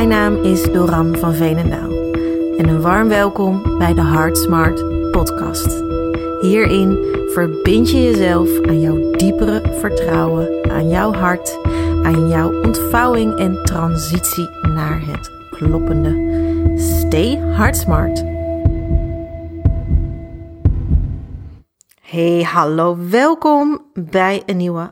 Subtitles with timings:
[0.00, 1.90] Mijn naam is Doran van Veenendaal
[2.56, 5.82] en een warm welkom bij de Heart Smart podcast.
[6.40, 6.98] Hierin
[7.32, 11.58] verbind je jezelf aan jouw diepere vertrouwen, aan jouw hart,
[12.02, 16.10] aan jouw ontvouwing en transitie naar het kloppende.
[16.78, 18.24] Stay Heart Smart.
[22.00, 24.90] Hey, hallo, welkom bij een nieuwe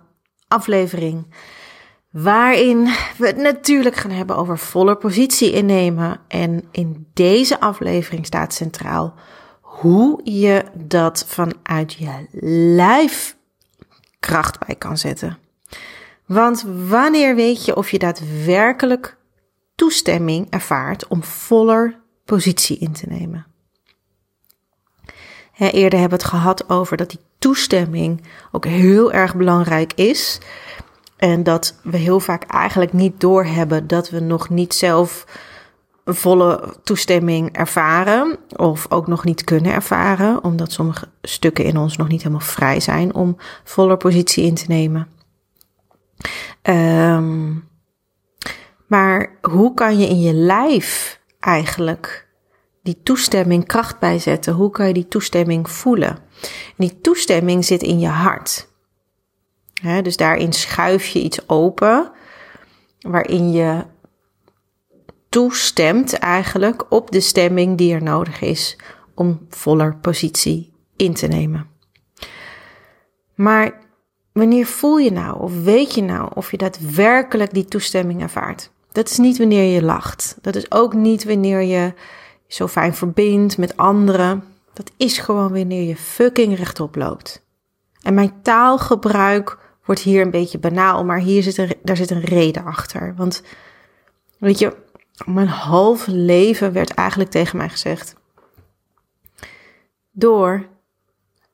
[0.49, 1.27] aflevering.
[2.23, 2.85] Waarin
[3.19, 6.21] we het natuurlijk gaan hebben over volle positie innemen.
[6.29, 9.15] En in deze aflevering staat centraal
[9.61, 12.27] hoe je dat vanuit je
[12.77, 13.37] lijf
[14.21, 15.39] kracht bij kan zetten.
[16.27, 19.17] Want wanneer weet je of je daadwerkelijk
[19.75, 23.47] toestemming ervaart om voller positie in te nemen?
[25.59, 28.23] eerder hebben we het gehad over dat die toestemming
[28.53, 30.41] ook heel erg belangrijk is.
[31.19, 35.27] En dat we heel vaak eigenlijk niet doorhebben dat we nog niet zelf
[36.05, 38.39] volle toestemming ervaren.
[38.57, 42.81] Of ook nog niet kunnen ervaren, omdat sommige stukken in ons nog niet helemaal vrij
[42.81, 45.09] zijn om volle positie in te nemen.
[46.63, 47.69] Um,
[48.87, 52.29] maar hoe kan je in je lijf eigenlijk
[52.83, 54.55] die toestemming kracht bijzetten?
[54.55, 56.19] Hoe kan je die toestemming voelen?
[56.41, 58.69] En die toestemming zit in je hart.
[59.83, 62.11] Dus daarin schuif je iets open,
[63.01, 63.85] waarin je
[65.29, 68.79] toestemt eigenlijk op de stemming die er nodig is
[69.15, 71.67] om voller positie in te nemen.
[73.35, 73.73] Maar
[74.33, 78.71] wanneer voel je nou of weet je nou of je daadwerkelijk die toestemming ervaart?
[78.93, 80.39] Dat is niet wanneer je lacht.
[80.41, 81.93] Dat is ook niet wanneer je
[82.47, 84.45] zo fijn verbindt met anderen.
[84.73, 87.47] Dat is gewoon wanneer je fucking rechtop loopt.
[88.03, 89.59] En mijn taalgebruik
[89.89, 93.15] wordt hier een beetje banaal, maar hier zit een, daar zit een reden achter.
[93.17, 93.43] Want
[94.39, 94.77] weet je,
[95.25, 98.15] mijn halve leven werd eigenlijk tegen mij gezegd:
[100.11, 100.69] Door,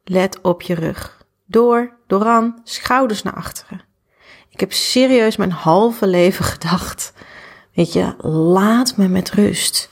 [0.05, 1.27] let op je rug.
[1.47, 3.85] Door, dooran, schouders naar achteren.
[4.51, 7.13] Ik heb serieus mijn halve leven gedacht:
[7.75, 9.91] Weet je, laat me met rust.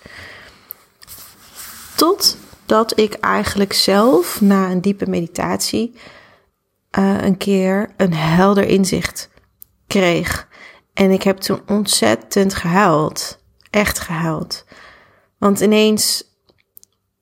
[1.97, 5.95] Totdat ik eigenlijk zelf na een diepe meditatie
[6.99, 9.31] uh, een keer een helder inzicht
[9.87, 10.49] kreeg.
[10.93, 13.39] En ik heb toen ontzettend gehuild.
[13.71, 14.65] Echt gehuild.
[15.39, 16.25] Want ineens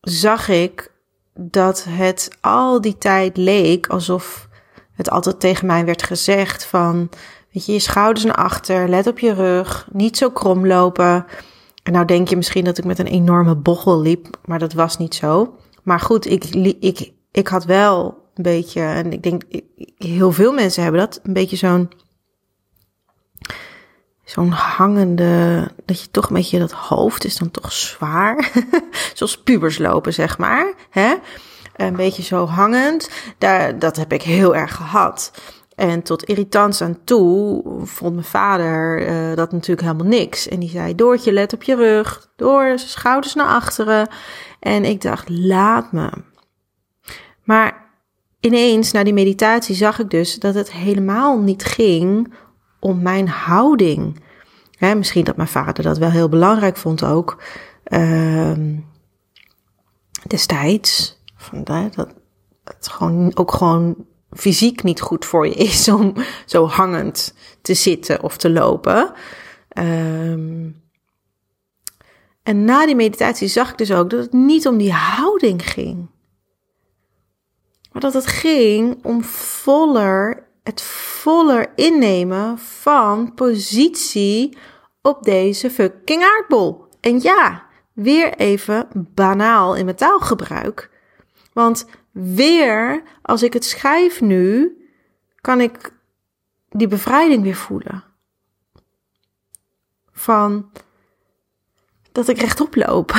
[0.00, 0.92] zag ik
[1.34, 4.48] dat het al die tijd leek alsof
[4.92, 7.08] het altijd tegen mij werd gezegd van,
[7.52, 11.26] weet je, je schouders naar achter, let op je rug, niet zo krom lopen.
[11.82, 14.98] En nou denk je misschien dat ik met een enorme bochel liep, maar dat was
[14.98, 15.54] niet zo.
[15.82, 16.44] Maar goed, ik,
[16.81, 19.43] ik, ik had wel een beetje, en ik denk
[19.97, 21.91] heel veel mensen hebben dat, een beetje zo'n
[24.25, 28.50] zo'n hangende, dat je toch een beetje dat hoofd is dan toch zwaar.
[29.15, 30.75] Zoals pubers lopen, zeg maar.
[30.91, 31.15] Hè?
[31.77, 33.11] Een beetje zo hangend.
[33.39, 35.33] Daar, dat heb ik heel erg gehad.
[35.75, 40.49] En tot irritants aan toe vond mijn vader uh, dat natuurlijk helemaal niks.
[40.49, 42.31] En die zei: Doortje, let op je rug.
[42.37, 44.09] Door, schouders naar achteren.
[44.61, 46.11] En ik dacht: laat me.
[47.45, 47.90] Maar
[48.41, 52.34] ineens, na die meditatie, zag ik dus dat het helemaal niet ging
[52.81, 54.23] om mijn houding.
[54.78, 57.43] Misschien dat mijn vader dat wel heel belangrijk vond ook.
[57.87, 58.53] Uh,
[60.27, 61.19] destijds.
[61.37, 61.97] Van, dat
[62.65, 63.97] het gewoon, ook gewoon
[64.31, 66.15] fysiek niet goed voor je is om
[66.47, 69.12] zo hangend te zitten of te lopen.
[69.79, 70.83] Um,
[72.43, 76.09] en na die meditatie zag ik dus ook dat het niet om die houding ging.
[77.93, 84.59] Maar dat het ging om voller, het voller innemen van positie
[85.03, 86.84] op deze fucking aardbol.
[87.00, 90.91] En ja, weer even banaal in mijn taalgebruik.
[91.53, 94.77] Want weer, als ik het schrijf nu,
[95.41, 95.93] kan ik
[96.69, 98.05] die bevrijding weer voelen.
[100.12, 100.70] Van
[102.12, 103.12] dat ik rechtop loop.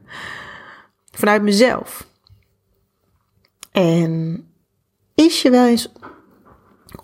[1.18, 2.09] Vanuit mezelf.
[3.70, 4.44] En
[5.14, 5.92] is je wel eens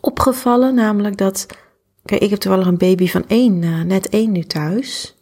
[0.01, 1.47] opgevallen, namelijk dat.
[2.05, 5.17] Kijk, ik heb toevallig een baby van één, uh, net één nu thuis.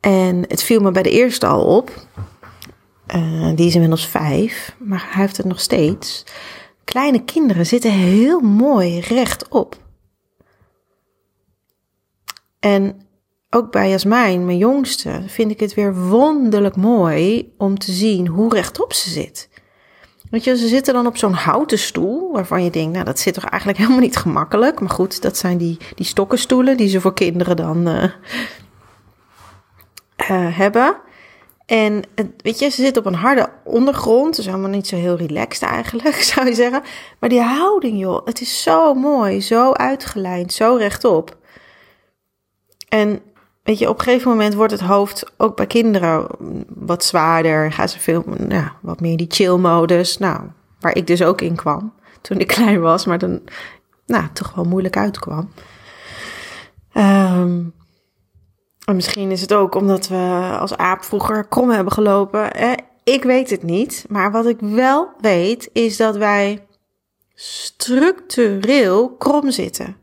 [0.00, 2.06] En het viel me bij de eerste al op.
[3.14, 6.24] Uh, die is inmiddels vijf, maar hij heeft het nog steeds.
[6.84, 9.76] Kleine kinderen zitten heel mooi rechtop.
[12.58, 13.00] En
[13.50, 18.54] ook bij Jasmijn, mijn jongste, vind ik het weer wonderlijk mooi om te zien hoe
[18.54, 19.48] rechtop ze zit.
[20.30, 23.34] Weet je, ze zitten dan op zo'n houten stoel, waarvan je denkt, nou, dat zit
[23.34, 24.80] toch eigenlijk helemaal niet gemakkelijk.
[24.80, 28.04] Maar goed, dat zijn die, die stokkenstoelen die ze voor kinderen dan uh,
[30.30, 30.96] uh, hebben.
[31.66, 32.02] En
[32.36, 34.36] weet je, ze zitten op een harde ondergrond.
[34.36, 36.82] Dus helemaal niet zo heel relaxed eigenlijk, zou je zeggen.
[37.18, 41.36] Maar die houding, joh, het is zo mooi, zo uitgelijnd, zo rechtop.
[42.88, 43.20] En
[43.68, 46.26] weet je, op een gegeven moment wordt het hoofd ook bij kinderen
[46.68, 47.72] wat zwaarder.
[47.72, 50.18] Gaan ze veel, nou, wat meer die chill-modus.
[50.18, 50.40] Nou,
[50.80, 53.40] waar ik dus ook in kwam toen ik klein was, maar dan,
[54.06, 55.52] nou, toch wel moeilijk uitkwam.
[56.94, 57.74] Um,
[58.84, 62.50] en misschien is het ook omdat we als aap vroeger krom hebben gelopen.
[63.04, 64.04] Ik weet het niet.
[64.08, 66.66] Maar wat ik wel weet is dat wij
[67.34, 69.96] structureel krom zitten.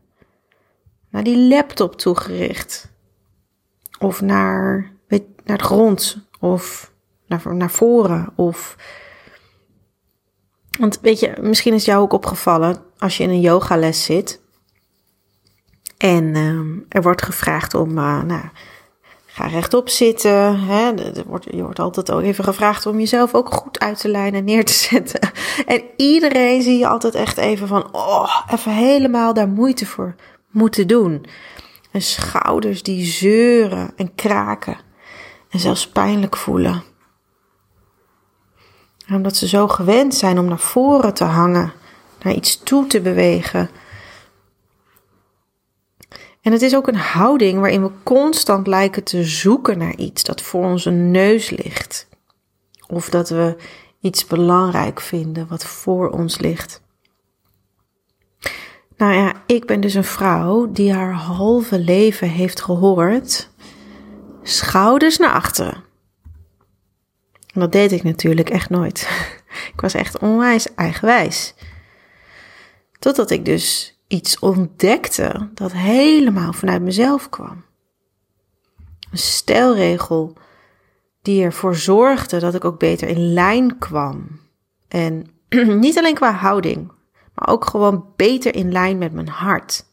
[1.09, 2.94] Naar die laptop toegericht.
[4.06, 4.92] Of naar,
[5.44, 6.28] naar de grond.
[6.40, 6.92] Of
[7.28, 8.34] naar, naar voren.
[8.36, 8.75] Of.
[10.80, 14.42] Want weet je, misschien is jou ook opgevallen als je in een yogales zit.
[15.98, 18.44] En uh, er wordt gevraagd om uh, nou,
[19.36, 20.60] Ga rechtop zitten.
[20.60, 20.94] Hè.
[21.25, 24.46] wordt, je wordt altijd ook even gevraagd om jezelf ook goed uit te lijnen en
[24.46, 25.19] neer te zetten.
[25.66, 30.16] En iedereen zie je altijd echt even van, oh, even helemaal daar moeite voor
[30.51, 31.25] moeten doen.
[31.95, 34.77] En schouders die zeuren en kraken.
[35.50, 36.83] En zelfs pijnlijk voelen.
[39.12, 41.74] omdat ze zo gewend zijn om naar voren te hangen,
[42.21, 43.69] naar iets toe te bewegen
[46.45, 50.41] en het is ook een houding waarin we constant lijken te zoeken naar iets dat
[50.41, 52.07] voor onze neus ligt.
[52.88, 53.56] Of dat we
[54.00, 56.81] iets belangrijk vinden wat voor ons ligt.
[58.97, 63.50] Nou ja, ik ben dus een vrouw die haar halve leven heeft gehoord:
[64.44, 65.83] schouders naar achteren.
[67.53, 69.07] En dat deed ik natuurlijk echt nooit.
[69.74, 71.56] Ik was echt onwijs eigenwijs.
[73.00, 77.65] Totdat ik dus iets ontdekte dat helemaal vanuit mezelf kwam.
[79.12, 80.38] Een stelregel
[81.21, 84.39] die ervoor zorgde dat ik ook beter in lijn kwam.
[84.88, 85.27] En
[85.80, 86.91] niet alleen qua houding,
[87.36, 89.86] maar ook gewoon beter in lijn met mijn hart.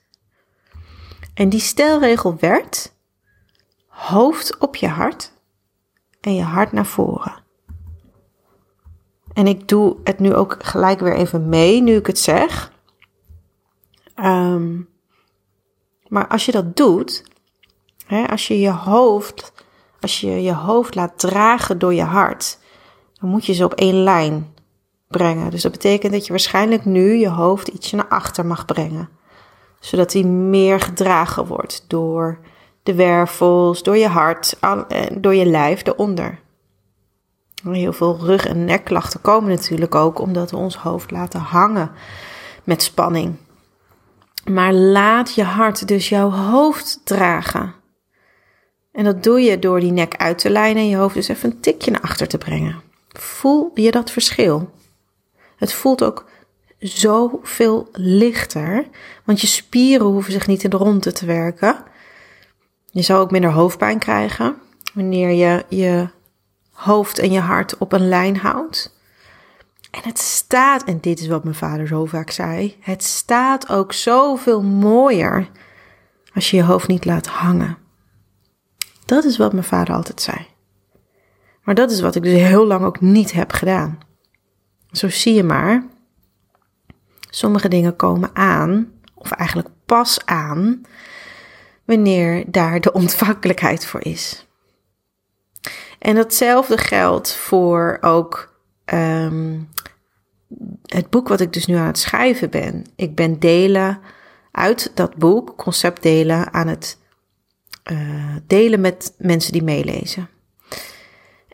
[1.34, 2.92] En die stelregel werd
[3.86, 5.32] hoofd op je hart
[6.20, 7.40] en je hart naar voren.
[9.32, 12.72] En ik doe het nu ook gelijk weer even mee, nu ik het zeg.
[14.16, 14.88] Um,
[16.08, 17.24] maar als je dat doet,
[18.06, 19.52] hè, als je je hoofd,
[20.00, 22.58] als je je hoofd laat dragen door je hart,
[23.12, 24.54] dan moet je ze op één lijn
[25.12, 25.50] brengen.
[25.50, 29.08] Dus dat betekent dat je waarschijnlijk nu je hoofd ietsje naar achter mag brengen,
[29.80, 32.38] zodat hij meer gedragen wordt door
[32.82, 34.58] de wervels, door je hart,
[35.12, 36.38] door je lijf eronder.
[37.62, 41.90] Heel veel rug- en nekklachten komen natuurlijk ook omdat we ons hoofd laten hangen
[42.64, 43.36] met spanning.
[44.50, 47.74] Maar laat je hart dus jouw hoofd dragen.
[48.92, 51.50] En dat doe je door die nek uit te lijnen en je hoofd dus even
[51.50, 52.82] een tikje naar achter te brengen.
[53.08, 54.70] Voel je dat verschil?
[55.62, 56.24] Het voelt ook
[56.78, 58.86] zoveel lichter,
[59.24, 61.76] want je spieren hoeven zich niet in de ronde te werken.
[62.90, 64.56] Je zou ook minder hoofdpijn krijgen
[64.94, 66.08] wanneer je je
[66.72, 68.96] hoofd en je hart op een lijn houdt.
[69.90, 73.92] En het staat, en dit is wat mijn vader zo vaak zei, het staat ook
[73.92, 75.48] zoveel mooier
[76.34, 77.78] als je je hoofd niet laat hangen.
[79.04, 80.46] Dat is wat mijn vader altijd zei.
[81.62, 84.10] Maar dat is wat ik dus heel lang ook niet heb gedaan.
[84.92, 85.86] Zo zie je maar,
[87.30, 90.82] sommige dingen komen aan, of eigenlijk pas aan,
[91.84, 94.46] wanneer daar de ontvankelijkheid voor is.
[95.98, 99.68] En datzelfde geldt voor ook um,
[100.82, 102.86] het boek wat ik dus nu aan het schrijven ben.
[102.96, 104.00] Ik ben delen
[104.50, 106.98] uit dat boek, conceptdelen, aan het
[107.92, 110.28] uh, delen met mensen die meelezen.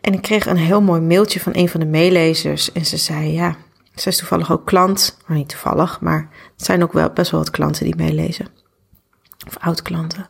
[0.01, 2.71] En ik kreeg een heel mooi mailtje van een van de meelezers.
[2.71, 3.55] En ze zei: Ja,
[3.95, 5.17] ze is toevallig ook klant.
[5.25, 8.47] Maar niet toevallig, maar het zijn ook wel best wel wat klanten die meelezen.
[9.47, 10.29] Of oud-klanten.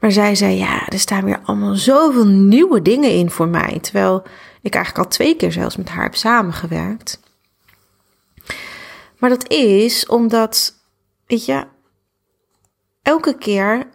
[0.00, 3.78] Maar zij zei: Ja, er staan weer allemaal zoveel nieuwe dingen in voor mij.
[3.80, 4.22] Terwijl
[4.62, 7.20] ik eigenlijk al twee keer zelfs met haar heb samengewerkt.
[9.18, 10.74] Maar dat is omdat,
[11.26, 11.64] weet je,
[13.02, 13.86] elke keer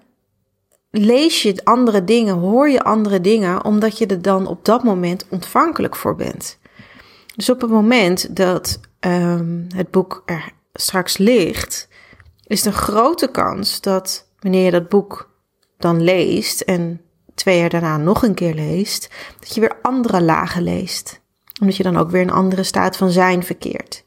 [0.92, 5.26] lees je andere dingen, hoor je andere dingen, omdat je er dan op dat moment
[5.30, 6.60] ontvankelijk voor bent.
[7.36, 11.88] Dus op het moment dat um, het boek er straks ligt,
[12.48, 15.30] is een grote kans dat wanneer je dat boek
[15.78, 17.02] dan leest en
[17.36, 21.22] twee jaar daarna nog een keer leest, dat je weer andere lagen leest.
[21.62, 24.04] Omdat je dan ook weer een andere staat van zijn verkeert.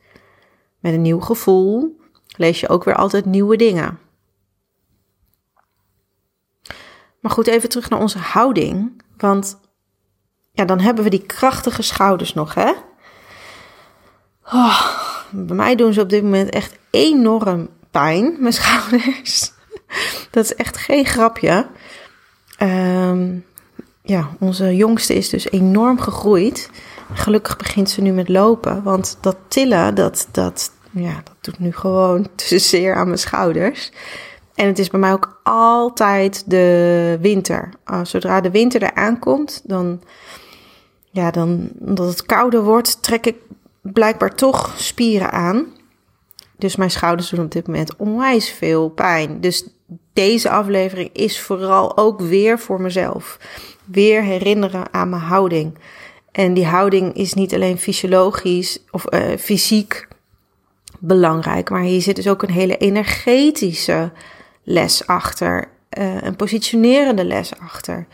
[0.79, 2.01] Met een nieuw gevoel
[2.37, 3.99] lees je ook weer altijd nieuwe dingen.
[7.23, 9.03] Maar goed, even terug naar onze houding.
[9.17, 9.61] Want
[10.53, 12.73] ja, dan hebben we die krachtige schouders nog, hè?
[14.45, 14.87] Oh,
[15.31, 19.53] bij mij doen ze op dit moment echt enorm pijn, mijn schouders.
[20.31, 21.67] Dat is echt geen grapje.
[22.57, 23.39] Ehm,
[24.03, 26.71] ja, onze jongste is dus enorm gegroeid.
[27.13, 31.73] Gelukkig begint ze nu met lopen, want dat tillen, dat, dat, ja, dat doet nu
[31.73, 33.91] gewoon te zeer aan mijn schouders.
[34.63, 37.69] En het is bij mij ook altijd de winter.
[37.91, 40.03] Uh, zodra de winter eraan komt, dan,
[41.11, 43.37] ja, dan, omdat het kouder wordt, trek ik
[43.81, 45.67] blijkbaar toch spieren aan.
[46.57, 49.41] Dus mijn schouders doen op dit moment onwijs veel pijn.
[49.41, 49.69] Dus
[50.13, 53.39] deze aflevering is vooral ook weer voor mezelf.
[53.85, 55.79] Weer herinneren aan mijn houding.
[56.33, 60.09] En die houding is niet alleen fysiologisch of uh, fysiek
[60.99, 64.13] belangrijk, maar hier zit dus ook een hele energetische
[64.63, 68.07] les achter, uh, een positionerende les achter.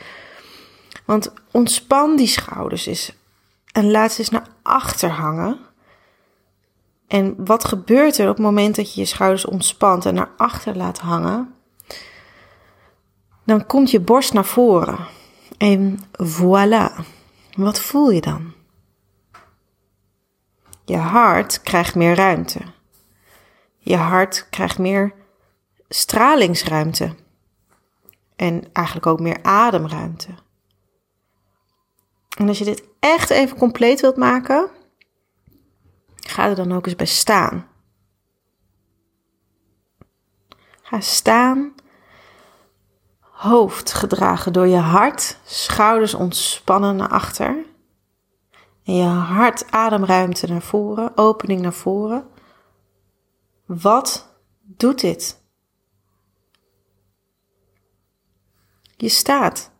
[1.04, 3.16] Want ontspan die schouders eens
[3.72, 5.58] en laat ze eens naar achter hangen.
[7.06, 10.76] En wat gebeurt er op het moment dat je je schouders ontspant en naar achter
[10.76, 11.54] laat hangen?
[13.44, 14.98] Dan komt je borst naar voren.
[15.58, 17.04] En voilà.
[17.56, 18.52] Wat voel je dan?
[20.84, 22.60] Je hart krijgt meer ruimte.
[23.78, 25.14] Je hart krijgt meer
[25.88, 27.14] stralingsruimte.
[28.36, 30.34] En eigenlijk ook meer ademruimte.
[32.36, 34.70] En als je dit echt even compleet wilt maken,
[36.16, 37.66] ga er dan ook eens bij staan.
[40.82, 41.74] Ga staan,
[43.20, 47.64] hoofd gedragen door je hart, schouders ontspannen naar achter.
[48.84, 52.28] En je hart ademruimte naar voren, opening naar voren.
[53.66, 55.37] Wat doet dit?
[59.00, 59.70] Je staat.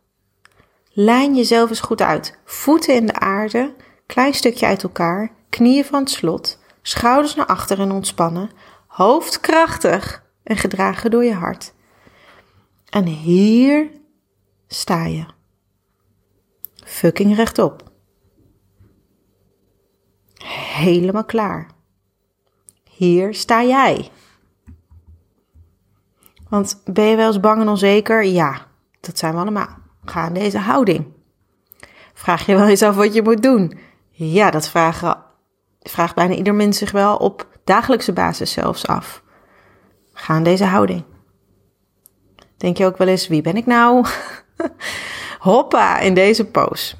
[0.91, 2.39] Lijn jezelf eens goed uit.
[2.45, 7.79] Voeten in de aarde, klein stukje uit elkaar, knieën van het slot, schouders naar achter
[7.79, 8.49] en ontspannen,
[8.87, 11.73] hoofd krachtig en gedragen door je hart.
[12.89, 13.91] En hier
[14.67, 15.25] sta je.
[16.75, 17.91] Fucking rechtop.
[20.73, 21.71] Helemaal klaar.
[22.89, 24.11] Hier sta jij.
[26.49, 28.23] Want ben je wel eens bang en onzeker?
[28.23, 28.68] Ja,
[28.99, 29.77] dat zijn we allemaal.
[30.05, 31.05] Ga in deze houding.
[32.13, 33.79] Vraag je wel eens af wat je moet doen?
[34.11, 35.17] Ja, dat vragen,
[35.81, 39.23] vraagt bijna ieder mens zich wel op dagelijkse basis zelfs af.
[40.13, 41.03] Ga in deze houding.
[42.57, 44.05] Denk je ook wel eens, wie ben ik nou?
[45.39, 46.95] Hoppa, in deze pose.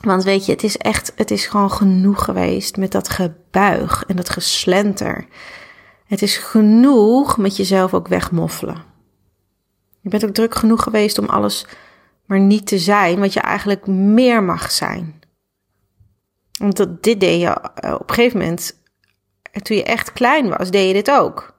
[0.00, 4.16] Want weet je, het is echt, het is gewoon genoeg geweest met dat gebuig en
[4.16, 5.26] dat geslenter.
[6.06, 8.91] Het is genoeg met jezelf ook wegmoffelen.
[10.02, 11.66] Je bent ook druk genoeg geweest om alles
[12.26, 15.20] maar niet te zijn wat je eigenlijk meer mag zijn.
[16.58, 18.76] Want dat, dit deed je eh, op een gegeven moment,
[19.62, 21.54] toen je echt klein was, deed je dit ook.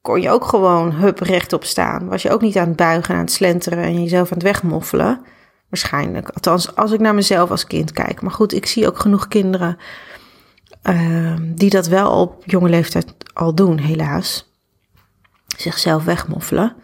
[0.00, 2.08] Kon je ook gewoon hup rechtop staan.
[2.08, 5.20] Was je ook niet aan het buigen, aan het slenteren en jezelf aan het wegmoffelen.
[5.68, 6.28] Waarschijnlijk.
[6.28, 8.22] Althans, als ik naar mezelf als kind kijk.
[8.22, 9.78] Maar goed, ik zie ook genoeg kinderen
[10.82, 14.55] uh, die dat wel op jonge leeftijd al doen, helaas.
[15.56, 16.76] Zichzelf wegmoffelen.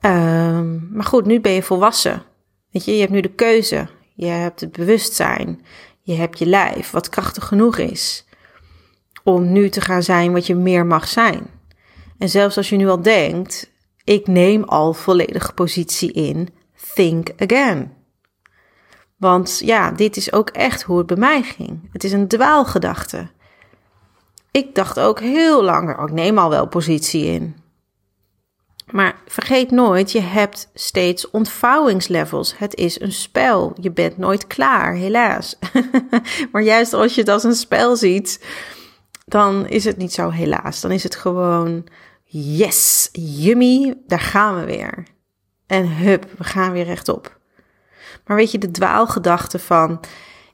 [0.00, 2.22] Uh, maar goed, nu ben je volwassen.
[2.70, 3.88] Weet je, je hebt nu de keuze.
[4.14, 5.64] Je hebt het bewustzijn.
[6.00, 8.24] Je hebt je lijf, wat krachtig genoeg is.
[9.24, 11.46] Om nu te gaan zijn wat je meer mag zijn.
[12.18, 13.70] En zelfs als je nu al denkt,
[14.04, 16.48] ik neem al volledige positie in,
[16.94, 17.92] think again.
[19.16, 21.88] Want ja, dit is ook echt hoe het bij mij ging.
[21.92, 23.30] Het is een dwaalgedachte.
[24.50, 27.56] Ik dacht ook heel lang, oh, ik neem al wel positie in.
[28.92, 32.58] Maar vergeet nooit, je hebt steeds ontvouwingslevels.
[32.58, 33.76] Het is een spel.
[33.80, 35.58] Je bent nooit klaar, helaas.
[36.52, 38.44] maar juist als je het als een spel ziet,
[39.24, 40.80] dan is het niet zo helaas.
[40.80, 41.86] Dan is het gewoon,
[42.24, 45.06] yes, yummy, daar gaan we weer.
[45.66, 47.38] En hup, we gaan weer rechtop.
[48.26, 50.00] Maar weet je, de dwaalgedachte van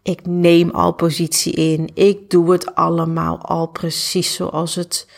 [0.02, 5.08] ik neem al positie in, ik doe het allemaal al precies zoals het.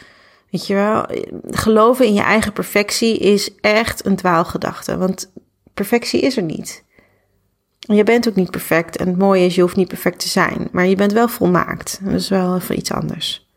[0.50, 1.07] Weet je wel,
[1.50, 5.33] geloven in je eigen perfectie is echt een dwaalgedachte, want
[5.75, 6.85] perfectie is er niet.
[7.78, 10.69] Je bent ook niet perfect en het mooie is, je hoeft niet perfect te zijn,
[10.73, 12.00] maar je bent wel volmaakt.
[12.02, 13.49] Dat is wel even iets anders.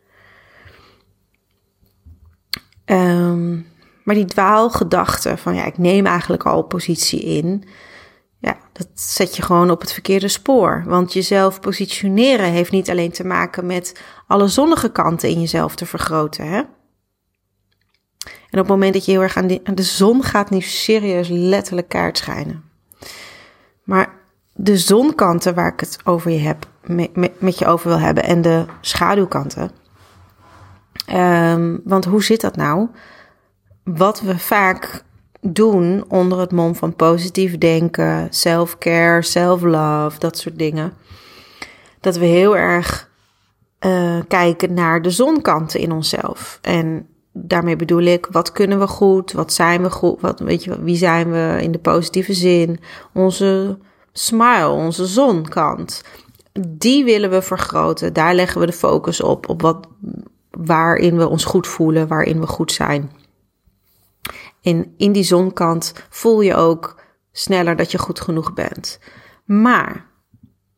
[2.84, 3.66] Um,
[4.04, 7.64] maar die dwaalgedachte van ja, ik neem eigenlijk al positie in,
[8.38, 10.82] ja, dat zet je gewoon op het verkeerde spoor.
[10.86, 15.86] Want jezelf positioneren heeft niet alleen te maken met alle zonnige kanten in jezelf te
[15.86, 16.46] vergroten.
[16.46, 16.62] Hè?
[18.52, 21.88] En op het moment dat je heel erg aan, de zon gaat, niet serieus letterlijk
[21.88, 22.64] kaart schijnen.
[23.82, 24.14] Maar
[24.54, 28.42] de zonkanten waar ik het over je heb, met, met je over wil hebben en
[28.42, 29.70] de schaduwkanten.
[31.14, 32.88] Um, want hoe zit dat nou?
[33.84, 35.04] Wat we vaak
[35.40, 40.92] doen onder het mom van positief denken, self-care, self-love, dat soort dingen.
[42.00, 43.10] Dat we heel erg
[43.80, 46.58] uh, kijken naar de zonkanten in onszelf.
[46.62, 49.32] En daarmee bedoel ik, wat kunnen we goed?
[49.32, 50.20] Wat zijn we goed?
[50.20, 52.80] Wat, weet je, wie zijn we in de positieve zin?
[53.12, 53.78] Onze
[54.12, 56.02] smile, onze zonkant.
[56.68, 58.12] Die willen we vergroten.
[58.12, 59.48] Daar leggen we de focus op.
[59.48, 59.88] Op wat,
[60.50, 63.10] waarin we ons goed voelen, waarin we goed zijn.
[64.62, 67.00] En in die zonkant voel je ook
[67.32, 68.98] sneller dat je goed genoeg bent.
[69.44, 70.06] Maar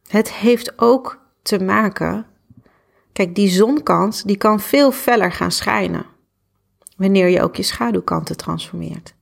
[0.08, 2.26] het heeft ook te maken.
[3.12, 6.06] Kijk, die zonkant die kan veel feller gaan schijnen.
[6.96, 9.14] Wanneer je ook je schaduwkanten transformeert.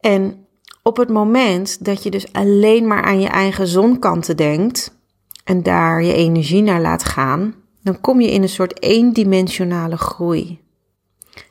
[0.00, 0.46] En
[0.82, 4.98] op het moment dat je dus alleen maar aan je eigen zonkanten denkt
[5.44, 10.60] en daar je energie naar laat gaan, dan kom je in een soort eendimensionale groei.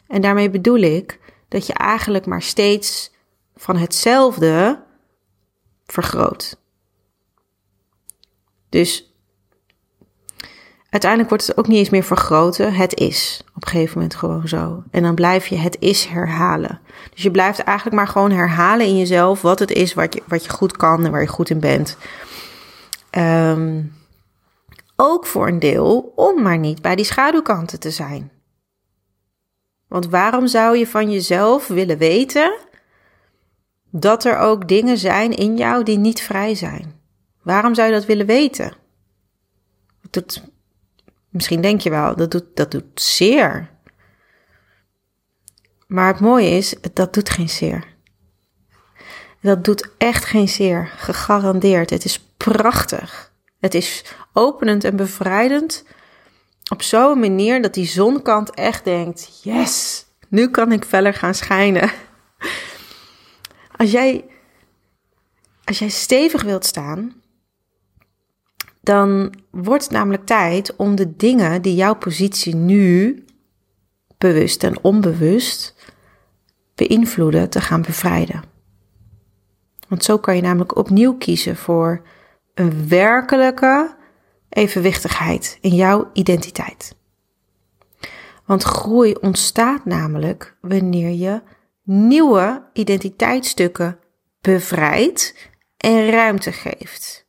[0.08, 3.12] En daarmee bedoel ik dat je eigenlijk maar steeds
[3.56, 4.84] van hetzelfde
[5.86, 6.58] vergroot.
[8.70, 9.09] Dus
[10.90, 12.74] uiteindelijk wordt het ook niet eens meer vergroten.
[12.74, 14.84] Het is op een gegeven moment gewoon zo.
[14.92, 16.80] En dan blijf je het is herhalen.
[17.14, 20.44] Dus je blijft eigenlijk maar gewoon herhalen in jezelf wat het is wat je, wat
[20.44, 21.98] je goed kan en waar je goed in bent.
[23.18, 23.94] Um,
[24.96, 28.32] ook voor een deel om maar niet bij die schaduwkanten te zijn.
[29.88, 32.54] Want waarom zou je van jezelf willen weten
[33.92, 37.02] dat er ook dingen zijn in jou die niet vrij zijn?
[37.42, 38.74] Waarom zou je dat willen weten?
[40.10, 40.44] Doet,
[41.30, 43.70] misschien denk je wel, dat doet, dat doet zeer.
[45.88, 47.88] Maar het mooie is, dat doet geen zeer.
[49.42, 51.90] Dat doet echt geen zeer, gegarandeerd.
[51.90, 53.32] Het is prachtig.
[53.60, 55.86] Het is openend en bevrijdend
[56.70, 61.92] op zo'n manier dat die zonkant echt denkt: yes, nu kan ik verder gaan schijnen.
[63.76, 64.26] Als jij,
[65.64, 67.19] als jij stevig wilt staan,
[68.82, 73.24] dan wordt het namelijk tijd om de dingen die jouw positie nu
[74.18, 75.76] bewust en onbewust
[76.76, 78.44] beïnvloeden te gaan bevrijden.
[79.88, 82.02] Want zo kan je namelijk opnieuw kiezen voor
[82.54, 83.96] een werkelijke
[84.50, 86.96] evenwichtigheid in jouw identiteit.
[88.46, 91.42] Want groei ontstaat namelijk wanneer je
[91.84, 94.00] nieuwe identiteitsstukken
[94.42, 95.36] bevrijdt
[95.78, 97.29] en ruimte geeft.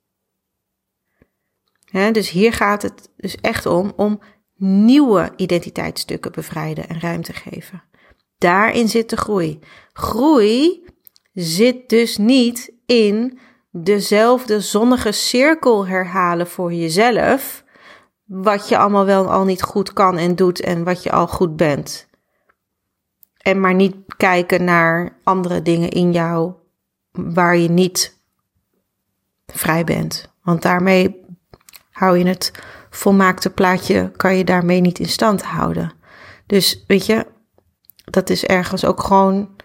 [1.93, 4.21] Dus hier gaat het dus echt om om
[4.57, 7.83] nieuwe identiteitsstukken bevrijden en ruimte geven.
[8.39, 9.59] Daarin zit de groei.
[9.93, 10.85] Groei
[11.33, 13.39] zit dus niet in
[13.71, 17.65] dezelfde zonnige cirkel herhalen voor jezelf.
[18.25, 21.57] Wat je allemaal wel al niet goed kan en doet en wat je al goed
[21.57, 22.09] bent.
[23.37, 26.53] En maar niet kijken naar andere dingen in jou
[27.11, 28.19] waar je niet
[29.47, 30.33] vrij bent.
[30.43, 31.21] Want daarmee
[32.01, 32.53] hou je het
[32.91, 35.93] volmaakte plaatje, kan je daarmee niet in stand houden.
[36.47, 37.27] Dus weet je,
[38.05, 39.57] dat is ergens ook gewoon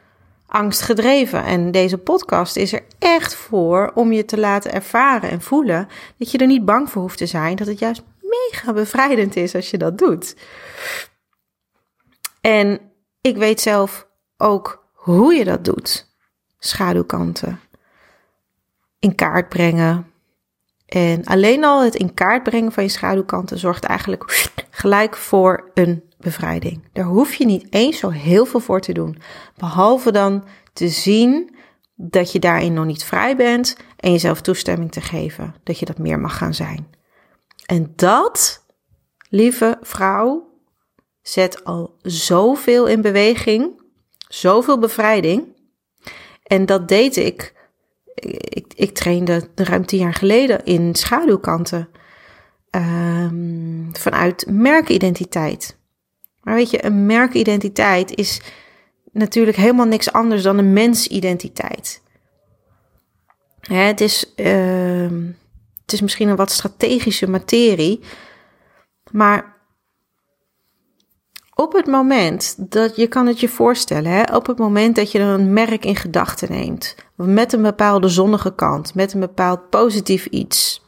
[0.48, 1.44] angstgedreven.
[1.44, 6.32] En deze podcast is er echt voor om je te laten ervaren en voelen dat
[6.32, 7.56] je er niet bang voor hoeft te zijn.
[7.56, 10.36] Dat het juist mega bevrijdend is als je dat doet.
[12.42, 12.80] En
[13.22, 16.16] ik weet zelf ook hoe je dat doet.
[16.60, 17.60] Schaduwkanten.
[19.00, 20.14] In kaart brengen.
[20.86, 26.04] En alleen al het in kaart brengen van je schaduwkanten zorgt eigenlijk gelijk voor een
[26.18, 26.84] bevrijding.
[26.94, 29.18] Daar hoef je niet eens zo heel veel voor te doen.
[29.58, 30.44] Behalve dan
[30.74, 31.56] te zien
[31.96, 35.98] dat je daarin nog niet vrij bent en jezelf toestemming te geven dat je dat
[35.98, 36.88] meer mag gaan zijn.
[37.66, 38.66] En dat,
[39.30, 40.54] lieve vrouw,
[41.22, 43.82] zet al zoveel in beweging,
[44.28, 45.56] zoveel bevrijding.
[46.44, 47.54] En dat deed ik.
[48.16, 51.90] Ik, ik trainde ruim tien jaar geleden in schaduwkanten.
[52.72, 55.78] Um, vanuit merkidentiteit.
[56.42, 58.42] Maar weet je, een merkidentiteit is
[59.12, 62.02] natuurlijk helemaal niks anders dan een mensidentiteit.
[63.60, 65.10] Hè, het, is, uh,
[65.82, 68.00] het is misschien een wat strategische materie,
[69.12, 69.55] maar
[71.56, 75.20] op het moment dat je kan het je voorstellen, hè, op het moment dat je
[75.20, 80.84] een merk in gedachten neemt, met een bepaalde zonnige kant, met een bepaald positief iets,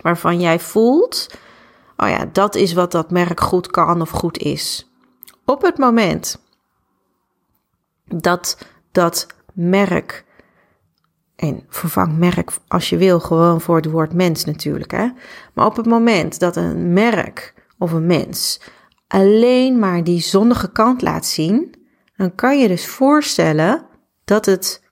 [0.00, 1.34] waarvan jij voelt,
[1.96, 4.90] oh ja, dat is wat dat merk goed kan of goed is.
[5.44, 6.42] Op het moment
[8.04, 8.58] dat
[8.92, 10.24] dat merk,
[11.36, 15.08] en vervang merk als je wil, gewoon voor het woord mens natuurlijk, hè.
[15.52, 18.60] Maar op het moment dat een merk of een mens
[19.14, 21.74] alleen maar die zonnige kant laat zien,
[22.16, 23.86] dan kan je dus voorstellen
[24.24, 24.82] dat het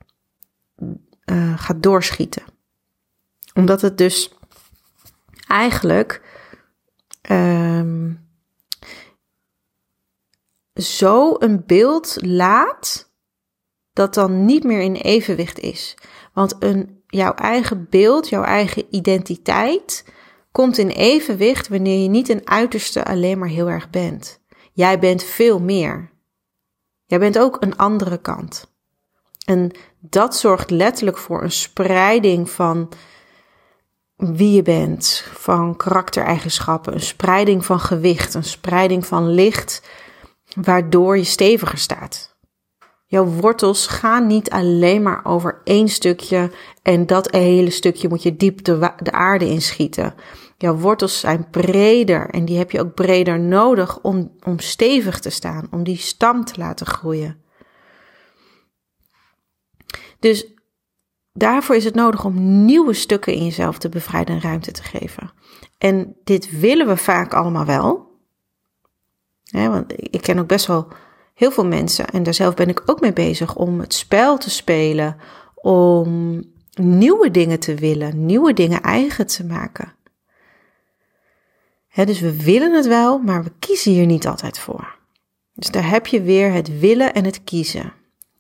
[1.24, 2.42] uh, gaat doorschieten.
[3.54, 4.34] Omdat het dus
[5.46, 6.22] eigenlijk
[7.30, 8.28] um,
[10.74, 13.12] zo een beeld laat
[13.92, 15.96] dat dan niet meer in evenwicht is.
[16.32, 20.04] Want een, jouw eigen beeld, jouw eigen identiteit
[20.52, 24.40] komt in evenwicht wanneer je niet een uiterste alleen maar heel erg bent.
[24.72, 26.10] Jij bent veel meer.
[27.06, 28.70] Jij bent ook een andere kant.
[29.44, 32.92] En dat zorgt letterlijk voor een spreiding van
[34.16, 39.82] wie je bent, van karaktereigenschappen, een spreiding van gewicht, een spreiding van licht,
[40.54, 42.36] waardoor je steviger staat.
[43.06, 46.50] Jouw wortels gaan niet alleen maar over één stukje
[46.82, 50.14] en dat hele stukje moet je diep de, de aarde inschieten.
[50.62, 55.30] Jouw wortels zijn breder en die heb je ook breder nodig om, om stevig te
[55.30, 57.42] staan, om die stam te laten groeien.
[60.18, 60.46] Dus
[61.32, 65.32] daarvoor is het nodig om nieuwe stukken in jezelf te bevrijden en ruimte te geven.
[65.78, 68.18] En dit willen we vaak allemaal wel.
[69.50, 70.88] want ik ken ook best wel
[71.34, 74.50] heel veel mensen, en daar zelf ben ik ook mee bezig, om het spel te
[74.50, 75.16] spelen,
[75.54, 76.40] om
[76.72, 80.00] nieuwe dingen te willen, nieuwe dingen eigen te maken.
[81.94, 84.98] Dus we willen het wel, maar we kiezen hier niet altijd voor.
[85.54, 87.92] Dus daar heb je weer het willen en het kiezen.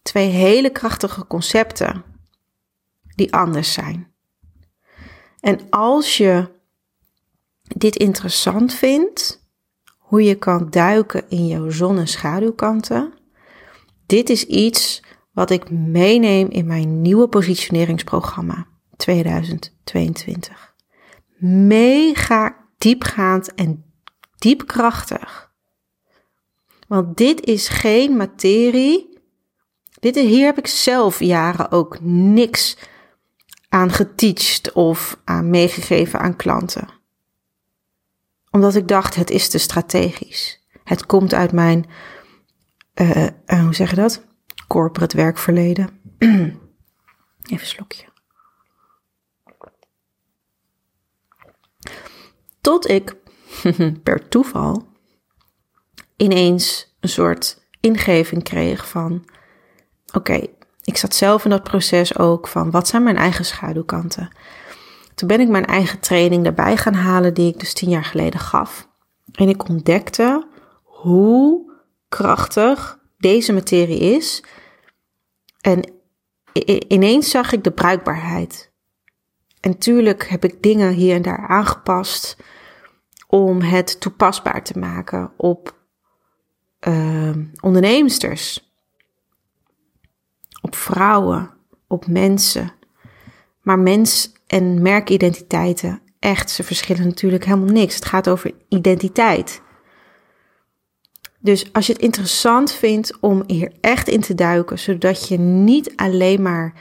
[0.02, 2.04] Twee hele krachtige concepten
[3.14, 4.12] die anders zijn.
[5.40, 6.48] En als je
[7.62, 9.40] dit interessant vindt,
[9.98, 13.12] hoe je kan duiken in jouw zon- en schaduwkanten,
[14.06, 20.74] dit is iets wat ik meeneem in mijn nieuwe positioneringsprogramma 2022.
[21.38, 23.84] Mega diepgaand en
[24.38, 25.52] diepkrachtig.
[26.88, 29.20] Want dit is geen materie.
[30.00, 32.76] Dit, hier heb ik zelf jaren ook niks
[33.68, 36.88] aan geteacht of aan meegegeven aan klanten.
[38.50, 40.66] Omdat ik dacht, het is te strategisch.
[40.84, 41.86] Het komt uit mijn,
[42.94, 44.26] uh, uh, hoe zeg je dat?
[44.68, 45.88] Corporate werkverleden.
[46.18, 46.60] Even
[47.48, 48.11] een slokje.
[52.62, 53.16] Tot ik
[54.02, 54.86] per toeval
[56.16, 59.24] ineens een soort ingeving kreeg van:
[60.12, 60.46] oké,
[60.82, 64.36] ik zat zelf in dat proces ook van wat zijn mijn eigen schaduwkanten.
[65.14, 68.40] Toen ben ik mijn eigen training erbij gaan halen die ik dus tien jaar geleden
[68.40, 68.88] gaf.
[69.32, 70.46] En ik ontdekte
[70.82, 71.72] hoe
[72.08, 74.44] krachtig deze materie is.
[75.60, 75.92] En
[76.88, 78.72] ineens zag ik de bruikbaarheid.
[79.60, 82.36] En tuurlijk heb ik dingen hier en daar aangepast
[83.34, 85.76] om het toepasbaar te maken op
[86.88, 87.30] uh,
[90.60, 91.50] op vrouwen,
[91.86, 92.72] op mensen.
[93.60, 97.94] Maar mens en merkidentiteiten, echt, ze verschillen natuurlijk helemaal niks.
[97.94, 99.62] Het gaat over identiteit.
[101.38, 105.96] Dus als je het interessant vindt om hier echt in te duiken, zodat je niet
[105.96, 106.74] alleen maar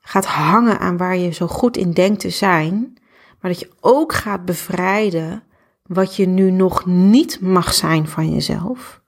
[0.00, 2.98] gaat hangen aan waar je zo goed in denkt te zijn,
[3.40, 5.42] maar dat je ook gaat bevrijden
[5.88, 9.02] wat je nu nog niet mag zijn van jezelf.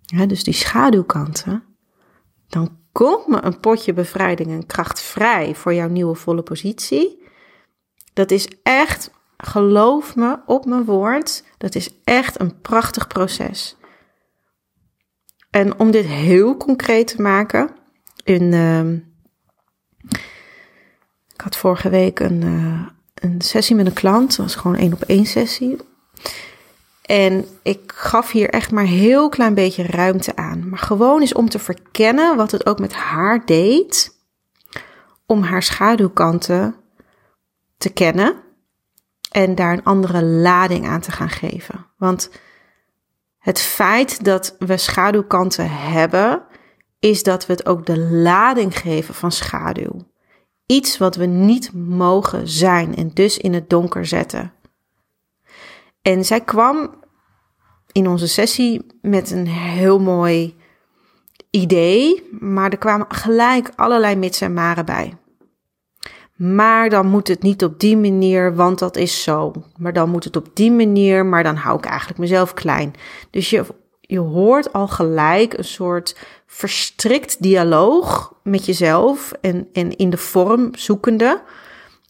[0.00, 1.62] Ja, dus die schaduwkanten,
[2.48, 7.22] dan komt me een potje bevrijding en kracht vrij voor jouw nieuwe volle positie.
[8.12, 13.76] Dat is echt, geloof me op mijn woord, dat is echt een prachtig proces.
[15.50, 17.70] En om dit heel concreet te maken,
[18.24, 18.92] in, uh,
[21.32, 22.86] ik had vorige week een, uh,
[23.20, 25.76] een sessie met een klant, dat was gewoon één op één sessie.
[27.02, 30.68] En ik gaf hier echt maar heel klein beetje ruimte aan.
[30.68, 34.14] Maar gewoon is om te verkennen wat het ook met haar deed.
[35.26, 36.74] Om haar schaduwkanten
[37.76, 38.34] te kennen.
[39.30, 41.86] En daar een andere lading aan te gaan geven.
[41.96, 42.30] Want
[43.38, 46.42] het feit dat we schaduwkanten hebben,
[46.98, 50.05] is dat we het ook de lading geven van schaduw.
[50.66, 54.52] Iets wat we niet mogen zijn en dus in het donker zetten.
[56.02, 56.94] En zij kwam
[57.92, 60.56] in onze sessie met een heel mooi
[61.50, 65.18] idee, maar er kwamen gelijk allerlei mits en maren bij.
[66.36, 69.52] Maar dan moet het niet op die manier, want dat is zo.
[69.76, 72.94] Maar dan moet het op die manier, maar dan hou ik eigenlijk mezelf klein.
[73.30, 73.64] Dus je,
[74.06, 76.16] je hoort al gelijk een soort
[76.46, 81.42] verstrikt dialoog met jezelf en, en in de vorm zoekende,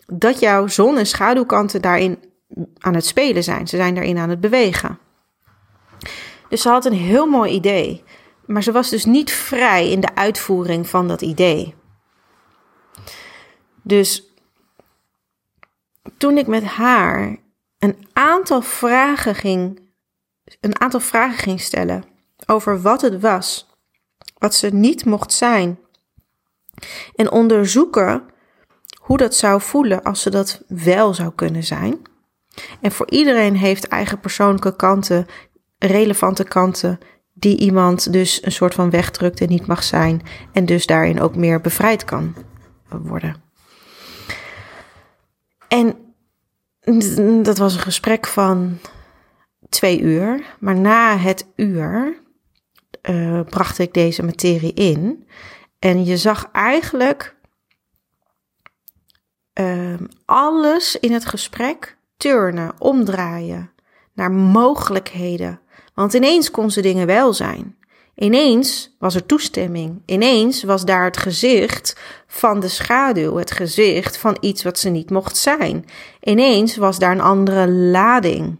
[0.07, 2.19] dat jouw zon- en schaduwkanten daarin
[2.79, 3.69] aan het spelen zijn.
[3.69, 4.99] Ze zijn daarin aan het bewegen.
[6.49, 8.05] Dus ze had een heel mooi idee,
[8.47, 11.75] maar ze was dus niet vrij in de uitvoering van dat idee.
[13.83, 14.23] Dus
[16.17, 17.37] toen ik met haar
[17.79, 19.81] een aantal vragen ging,
[20.61, 22.05] een aantal vragen ging stellen
[22.47, 23.69] over wat het was,
[24.39, 25.79] wat ze niet mocht zijn,
[27.15, 28.23] en onderzoeken
[29.01, 31.99] hoe dat zou voelen als ze dat wel zou kunnen zijn.
[32.81, 35.27] En voor iedereen heeft eigen persoonlijke kanten,
[35.79, 36.99] relevante kanten,
[37.33, 41.37] die iemand dus een soort van wegdrukt en niet mag zijn, en dus daarin ook
[41.37, 42.35] meer bevrijd kan
[42.89, 43.37] worden.
[45.69, 45.97] En
[47.43, 48.79] dat was een gesprek van
[49.69, 50.57] twee uur.
[50.59, 52.21] Maar na het uur
[53.11, 55.27] uh, bracht ik deze materie in.
[55.79, 57.37] En je zag eigenlijk
[59.61, 63.71] uh, alles in het gesprek turnen, omdraaien
[64.15, 65.61] naar mogelijkheden.
[65.95, 67.77] Want ineens kon ze dingen wel zijn.
[68.15, 70.03] Ineens was er toestemming.
[70.07, 75.11] Ineens was daar het gezicht van de schaduw, het gezicht van iets wat ze niet
[75.11, 75.85] mocht zijn.
[76.21, 78.57] Ineens was daar een andere lading.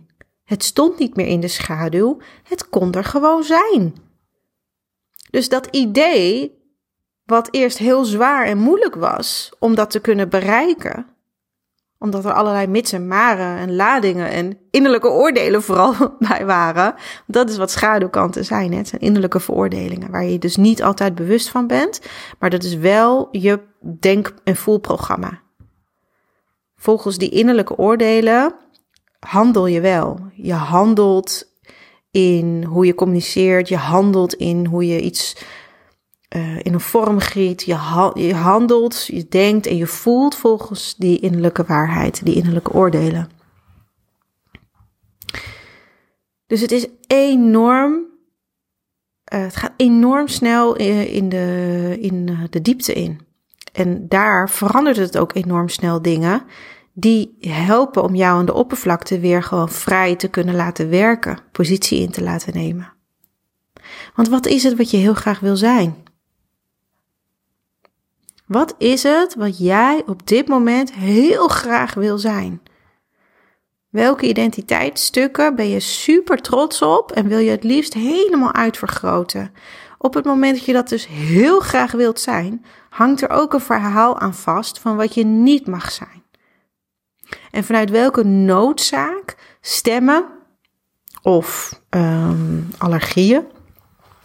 [0.47, 3.95] Het stond niet meer in de schaduw, het kon er gewoon zijn.
[5.31, 6.59] Dus dat idee,
[7.25, 11.07] wat eerst heel zwaar en moeilijk was om dat te kunnen bereiken,
[11.99, 15.95] omdat er allerlei mits en maren en ladingen en innerlijke oordelen vooral
[16.29, 16.95] bij waren.
[17.27, 18.73] Dat is wat schaduwkanten zijn.
[18.73, 18.85] Hè?
[18.85, 22.01] Zijn innerlijke veroordelingen waar je dus niet altijd bewust van bent.
[22.39, 23.61] Maar dat is wel je
[24.01, 25.41] denk- en voelprogramma.
[26.77, 28.55] Volgens die innerlijke oordelen
[29.27, 30.21] handel je wel.
[30.35, 31.53] Je handelt
[32.11, 33.69] in hoe je communiceert.
[33.69, 35.37] Je handelt in hoe je iets
[36.37, 37.63] uh, in een vorm giet.
[37.63, 42.73] Je, ha je handelt, je denkt en je voelt volgens die innerlijke waarheid, die innerlijke
[42.73, 43.31] oordelen.
[46.47, 47.93] Dus het is enorm.
[49.35, 53.21] Uh, het gaat enorm snel in de, in de diepte in.
[53.73, 56.43] En daar verandert het ook enorm snel dingen
[56.99, 62.01] die helpen om jou aan de oppervlakte weer gewoon vrij te kunnen laten werken, positie
[62.01, 62.93] in te laten nemen.
[64.15, 65.95] Want wat is het wat je heel graag wil zijn?
[68.47, 72.63] Wat is het wat jij op dit moment heel graag wil zijn?
[73.89, 79.53] Welke identiteitsstukken ben je super trots op en wil je het liefst helemaal uitvergroten?
[79.99, 83.61] Op het moment dat je dat dus heel graag wilt zijn, hangt er ook een
[83.61, 86.25] verhaal aan vast van wat je niet mag zijn.
[87.51, 90.29] En vanuit welke noodzaak, stemmen
[91.23, 93.45] of um, allergieën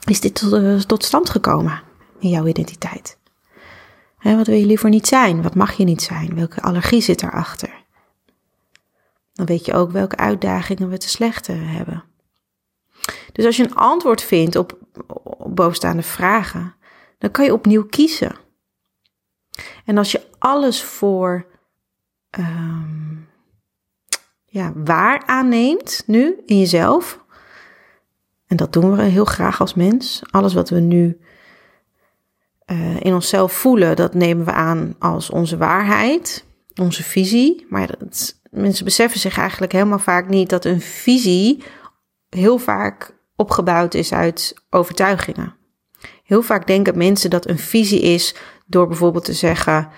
[0.06, 1.82] is dit tot, uh, tot stand gekomen
[2.20, 3.20] in jouw identiteit?
[4.24, 5.42] wat wil je liever niet zijn?
[5.42, 6.36] Wat mag je niet zijn?
[6.36, 7.84] Welke allergie zit erachter?
[9.34, 12.04] Dan weet je ook welke uitdagingen we te slechte hebben.
[13.32, 14.78] Dus als je een antwoord vindt op
[15.48, 16.76] bovenstaande vragen,
[17.18, 18.36] dan kan je opnieuw kiezen.
[19.86, 21.46] En als je alles voor
[22.40, 23.28] um,
[24.46, 27.20] ja, waar aanneemt nu in jezelf,
[28.48, 31.20] en dat doen we heel graag als mens, alles wat we nu
[32.72, 37.66] uh, in onszelf voelen, dat nemen we aan als onze waarheid, onze visie.
[37.70, 37.90] Maar
[38.50, 41.64] mensen beseffen zich eigenlijk helemaal vaak niet dat een visie
[42.30, 45.56] heel vaak opgebouwd is uit overtuigingen.
[46.24, 49.90] Heel vaak denken mensen dat een visie is door bijvoorbeeld te zeggen: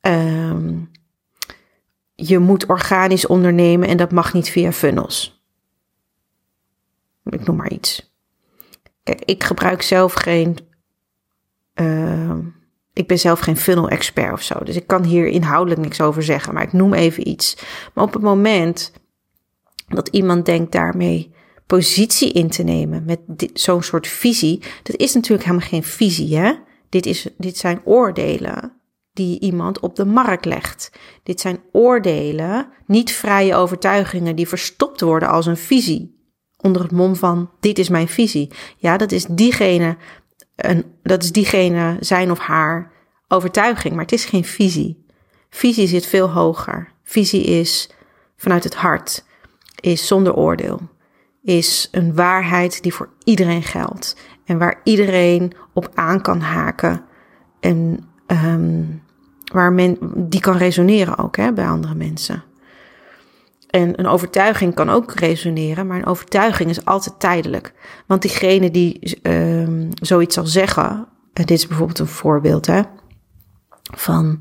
[0.00, 0.90] um,
[2.16, 5.44] je moet organisch ondernemen en dat mag niet via funnels.
[7.24, 8.14] Ik noem maar iets.
[9.02, 10.58] Kijk, ik gebruik zelf geen
[11.74, 12.36] uh,
[12.96, 14.58] ik ben zelf geen funnel expert of zo.
[14.64, 16.54] Dus ik kan hier inhoudelijk niks over zeggen.
[16.54, 17.56] Maar ik noem even iets.
[17.94, 18.92] Maar op het moment
[19.88, 21.34] dat iemand denkt daarmee
[21.66, 24.62] positie in te nemen met zo'n soort visie.
[24.82, 26.52] Dat is natuurlijk helemaal geen visie, hè?
[26.88, 28.75] Dit, is, dit zijn oordelen
[29.16, 30.90] die iemand op de markt legt.
[31.22, 36.14] Dit zijn oordelen, niet vrije overtuigingen die verstopt worden als een visie.
[36.56, 38.50] Onder het mom van: dit is mijn visie.
[38.76, 39.96] Ja, dat is diegene
[40.56, 42.92] een, dat is diegene zijn of haar
[43.28, 45.04] overtuiging, maar het is geen visie.
[45.50, 46.92] Visie zit veel hoger.
[47.02, 47.90] Visie is
[48.36, 49.24] vanuit het hart,
[49.80, 50.80] is zonder oordeel,
[51.42, 54.16] is een waarheid die voor iedereen geldt.
[54.44, 57.04] En waar iedereen op aan kan haken.
[57.60, 59.02] En um,
[59.52, 62.44] waar men die kan resoneren ook hè, bij andere mensen.
[63.70, 67.72] En een overtuiging kan ook resoneren, maar een overtuiging is altijd tijdelijk.
[68.06, 72.82] Want diegene die um, zoiets zal zeggen, en dit is bijvoorbeeld een voorbeeld hè,
[73.94, 74.38] van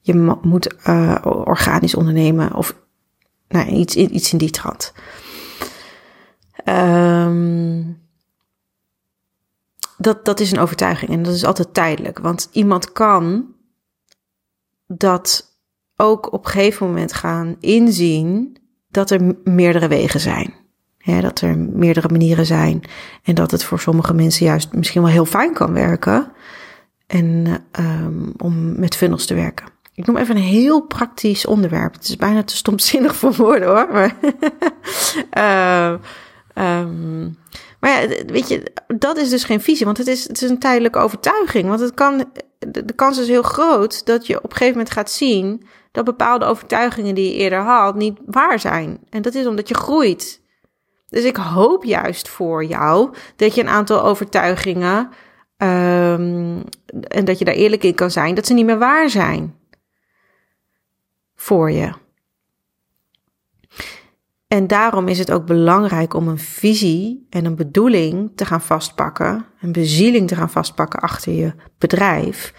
[0.00, 2.76] je moet uh, organisch ondernemen of
[3.48, 4.92] nou, iets, iets in die trant.
[6.64, 8.02] Um,
[9.96, 12.18] dat, dat is een overtuiging en dat is altijd tijdelijk.
[12.18, 13.53] Want iemand kan
[14.86, 15.52] dat
[15.96, 18.56] ook op een gegeven moment gaan inzien
[18.88, 20.54] dat er meerdere wegen zijn.
[21.20, 22.82] dat er meerdere manieren zijn.
[23.22, 26.32] En dat het voor sommige mensen juist misschien wel heel fijn kan werken.
[27.06, 29.66] En um, om met funnels te werken.
[29.94, 31.92] Ik noem even een heel praktisch onderwerp.
[31.92, 33.88] Het is bijna te stomzinnig voor woorden hoor.
[33.92, 34.14] Maar,
[35.38, 35.94] uh,
[36.80, 37.38] um,
[37.84, 40.58] maar ja, weet je, dat is dus geen visie, want het is, het is een
[40.58, 41.68] tijdelijke overtuiging.
[41.68, 42.24] Want het kan,
[42.58, 46.44] de, kans is heel groot dat je op een gegeven moment gaat zien dat bepaalde
[46.44, 48.98] overtuigingen die je eerder had niet waar zijn.
[49.10, 50.40] En dat is omdat je groeit.
[51.08, 55.10] Dus ik hoop juist voor jou dat je een aantal overtuigingen,
[55.56, 56.62] um,
[57.08, 59.58] en dat je daar eerlijk in kan zijn, dat ze niet meer waar zijn
[61.34, 61.92] voor je.
[64.54, 69.46] En daarom is het ook belangrijk om een visie en een bedoeling te gaan vastpakken,
[69.60, 72.54] een bezieling te gaan vastpakken achter je bedrijf,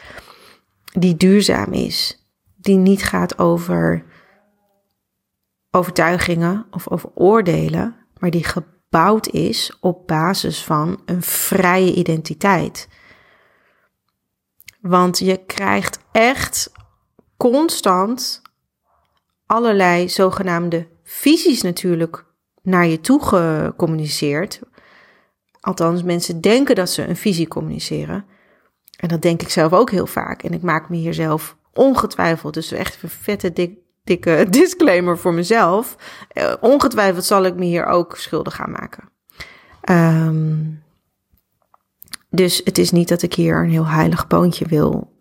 [0.94, 4.06] die duurzaam is, die niet gaat over
[5.72, 12.88] overtuigingen of over oordelen, maar die gebouwd is op basis van een vrije identiteit.
[14.82, 16.72] Want je krijgt echt
[17.38, 18.42] constant
[19.46, 22.26] allerlei zogenaamde visies natuurlijk
[22.62, 24.60] naar je toe gecommuniceerd.
[25.60, 28.26] Althans, mensen denken dat ze een visie communiceren.
[28.98, 30.44] En dat denk ik zelf ook heel vaak.
[30.44, 35.34] En ik maak me hier zelf ongetwijfeld, dus echt een vette dik, dikke disclaimer voor
[35.34, 35.96] mezelf.
[36.34, 39.10] Uh, ongetwijfeld zal ik me hier ook schuldig gaan maken.
[39.90, 40.84] Um,
[42.30, 45.12] dus het is niet dat ik hier een heel heilig boontje wil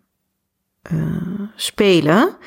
[0.91, 2.37] uh, spelen.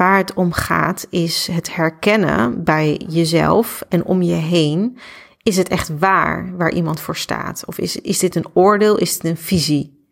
[0.00, 4.98] Waar het om gaat is het herkennen bij jezelf en om je heen.
[5.42, 7.62] Is het echt waar waar iemand voor staat?
[7.66, 8.96] Of is, is dit een oordeel?
[8.96, 10.08] Is het een visie?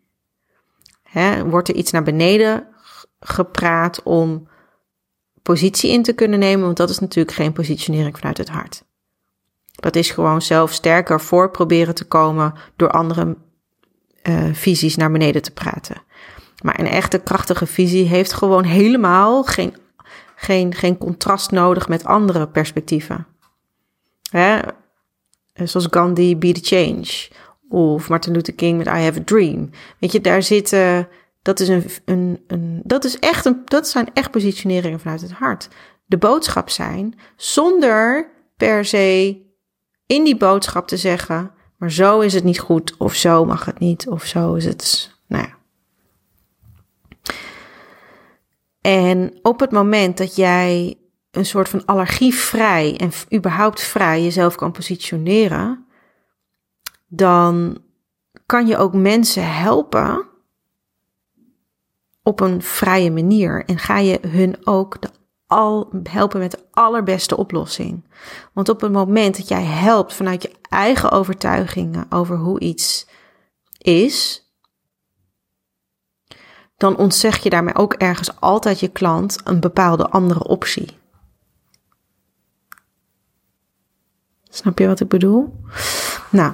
[1.45, 2.67] wordt er iets naar beneden
[3.19, 4.47] gepraat om
[5.41, 6.65] positie in te kunnen nemen?
[6.65, 8.83] Want dat is natuurlijk geen positionering vanuit het hart.
[9.75, 13.37] Dat is gewoon zelf sterker voor proberen te komen door andere
[14.23, 16.07] uh, visies naar beneden te praten.
[16.61, 19.75] Maar een echte krachtige visie heeft gewoon helemaal geen,
[20.35, 23.27] geen, geen contrast nodig met andere perspectieven.
[24.31, 24.59] Hè?
[25.53, 27.29] Zoals Gandhi, Be the Change.
[27.69, 29.69] Of Martin Luther King met I Have a Dream.
[29.99, 31.07] Weet je, daar zitten.
[31.41, 35.31] Dat, is een, een, een, dat, is echt een, dat zijn echt positioneringen vanuit het
[35.31, 35.67] hart.
[36.05, 39.37] De boodschap zijn zonder per se
[40.05, 41.51] in die boodschap te zeggen.
[41.77, 45.13] Maar zo is het niet goed, of zo mag het niet, of zo is het.
[45.27, 45.58] Nou ja.
[48.81, 50.97] En op het moment dat jij
[51.31, 55.85] een soort van allergievrij en überhaupt vrij jezelf kan positioneren,
[57.07, 57.77] dan
[58.45, 60.27] kan je ook mensen helpen
[62.23, 63.65] op een vrije manier.
[63.65, 65.09] En ga je hun ook de
[65.49, 68.07] al, helpen met de allerbeste oplossing.
[68.53, 73.07] Want op het moment dat jij helpt vanuit je eigen overtuigingen over hoe iets
[73.77, 74.48] is,
[76.79, 80.97] dan ontzeg je daarmee ook ergens altijd je klant een bepaalde andere optie.
[84.49, 85.59] Snap je wat ik bedoel?
[86.29, 86.53] Nou,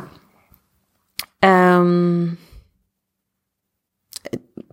[1.40, 2.40] um,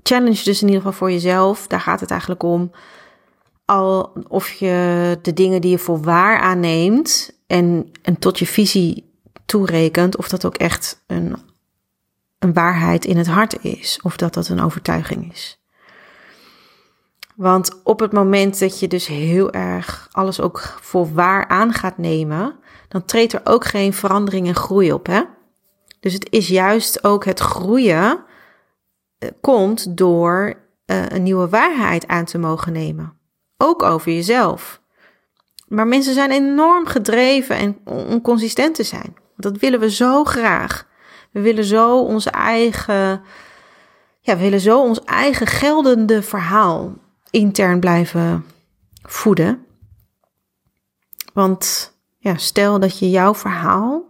[0.02, 1.66] challenge dus in ieder geval voor jezelf.
[1.66, 2.70] Daar gaat het eigenlijk om.
[3.64, 9.10] Al of je de dingen die je voor waar aanneemt en, en tot je visie
[9.46, 11.36] toerekent, of dat ook echt een
[12.42, 15.60] een waarheid in het hart is, of dat dat een overtuiging is.
[17.36, 21.98] Want op het moment dat je dus heel erg alles ook voor waar aan gaat
[21.98, 22.54] nemen,
[22.88, 25.06] dan treedt er ook geen verandering en groei op.
[25.06, 25.22] Hè?
[26.00, 28.24] Dus het is juist ook het groeien
[29.18, 30.54] eh, komt door
[30.86, 33.18] uh, een nieuwe waarheid aan te mogen nemen.
[33.56, 34.80] Ook over jezelf.
[35.68, 39.16] Maar mensen zijn enorm gedreven en onconsistent te zijn.
[39.36, 40.90] Dat willen we zo graag.
[41.32, 43.22] We willen zo onze eigen,
[44.20, 46.94] ja, we willen zo ons eigen geldende verhaal
[47.30, 48.44] intern blijven
[49.02, 49.66] voeden.
[51.32, 54.04] Want ja, stel dat je jouw verhaal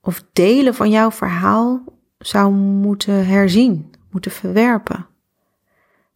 [0.00, 1.84] of delen van jouw verhaal
[2.18, 5.06] zou moeten herzien, moeten verwerpen.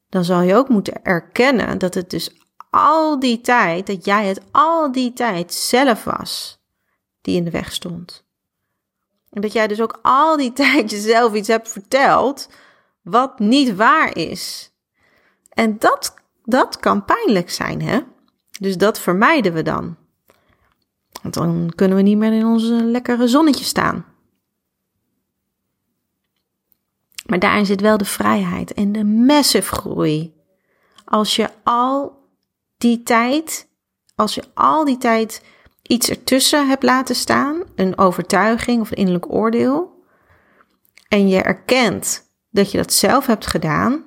[0.09, 2.37] Dan zal je ook moeten erkennen dat het dus
[2.71, 6.61] al die tijd, dat jij het al die tijd zelf was
[7.21, 8.28] die in de weg stond.
[9.31, 12.49] En dat jij dus ook al die tijd jezelf iets hebt verteld
[13.03, 14.73] wat niet waar is.
[15.49, 16.15] En dat,
[16.45, 18.01] dat kan pijnlijk zijn, hè?
[18.61, 19.97] Dus dat vermijden we dan.
[21.23, 24.05] Want dan kunnen we niet meer in onze lekkere zonnetje staan.
[27.27, 30.35] Maar daarin zit wel de vrijheid en de massive groei.
[31.05, 32.27] Als je al
[32.79, 33.69] die tijd,
[34.15, 35.43] als je al die tijd
[35.89, 40.05] iets ertussen hebt laten staan, een overtuiging of een innerlijk oordeel,
[41.09, 44.05] en je erkent dat je dat zelf hebt gedaan,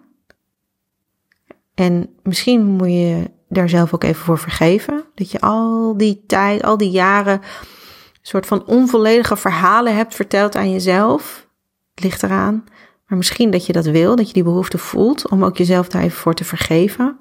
[1.74, 6.64] en misschien moet je daar zelf ook even voor vergeven, dat je al die tijd,
[6.64, 7.42] al die jaren,
[8.22, 11.48] een soort van onvolledige verhalen hebt verteld aan jezelf.
[11.96, 12.64] Het ligt eraan.
[13.08, 16.02] Maar misschien dat je dat wil, dat je die behoefte voelt om ook jezelf daar
[16.02, 17.20] even voor te vergeven.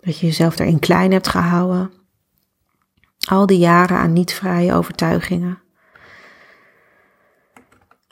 [0.00, 1.90] Dat je jezelf daarin klein hebt gehouden.
[3.28, 5.62] Al die jaren aan niet-vrije overtuigingen.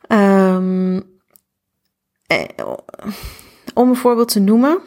[0.09, 0.95] Um,
[3.75, 4.81] om een voorbeeld te noemen.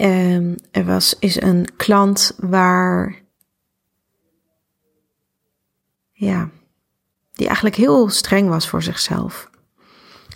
[0.00, 3.22] Um, er was, is een klant waar.
[6.12, 6.50] Ja,
[7.32, 9.50] die eigenlijk heel streng was voor zichzelf.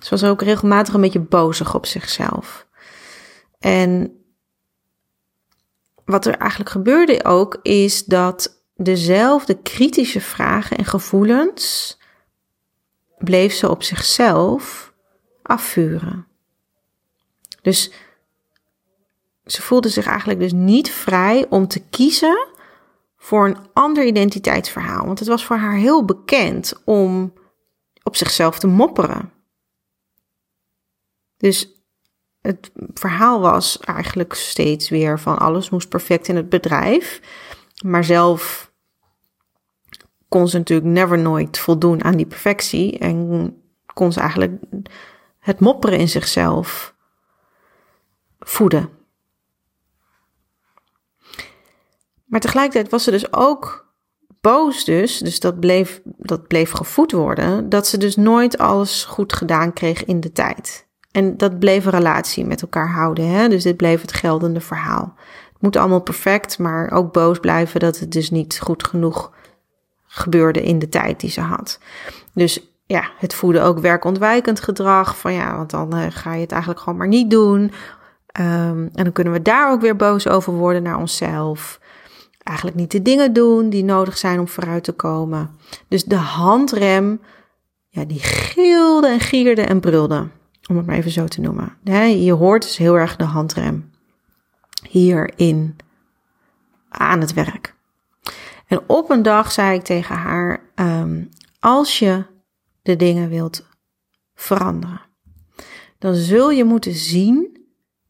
[0.00, 2.66] Ze was ook regelmatig een beetje bozig op zichzelf.
[3.58, 4.19] En
[6.10, 11.98] wat er eigenlijk gebeurde ook, is dat dezelfde kritische vragen en gevoelens
[13.18, 14.92] bleef ze op zichzelf
[15.42, 16.26] afvuren.
[17.62, 17.92] Dus
[19.44, 22.48] ze voelde zich eigenlijk dus niet vrij om te kiezen
[23.16, 25.06] voor een ander identiteitsverhaal.
[25.06, 27.32] Want het was voor haar heel bekend om
[28.02, 29.32] op zichzelf te mopperen.
[31.36, 31.79] Dus
[32.42, 37.20] het verhaal was eigenlijk steeds weer van alles moest perfect in het bedrijf.
[37.84, 38.72] Maar zelf
[40.28, 42.98] kon ze natuurlijk never nooit voldoen aan die perfectie.
[42.98, 43.54] En
[43.94, 44.62] kon ze eigenlijk
[45.38, 46.94] het mopperen in zichzelf
[48.38, 48.90] voeden.
[52.24, 53.92] Maar tegelijkertijd was ze dus ook
[54.40, 59.32] boos dus, dus dat bleef, dat bleef gevoed worden, dat ze dus nooit alles goed
[59.32, 60.88] gedaan kreeg in de tijd.
[61.12, 63.28] En dat bleef een relatie met elkaar houden.
[63.28, 63.48] Hè?
[63.48, 65.14] Dus dit bleef het geldende verhaal.
[65.52, 69.32] Het moet allemaal perfect, maar ook boos blijven dat het dus niet goed genoeg
[70.06, 71.78] gebeurde in de tijd die ze had.
[72.34, 75.18] Dus ja, het voelde ook werkontwijkend gedrag.
[75.18, 77.60] Van ja, want dan uh, ga je het eigenlijk gewoon maar niet doen.
[78.40, 81.80] Um, en dan kunnen we daar ook weer boos over worden naar onszelf.
[82.42, 85.56] Eigenlijk niet de dingen doen die nodig zijn om vooruit te komen.
[85.88, 87.20] Dus de handrem,
[87.88, 90.26] ja, die gilde en gierde en brulde
[90.70, 91.76] om het maar even zo te noemen.
[92.22, 93.90] Je hoort dus heel erg de handrem
[94.88, 95.76] hierin
[96.88, 97.74] aan het werk.
[98.66, 102.24] En op een dag zei ik tegen haar: um, Als je
[102.82, 103.66] de dingen wilt
[104.34, 105.00] veranderen,
[105.98, 107.66] dan zul je moeten zien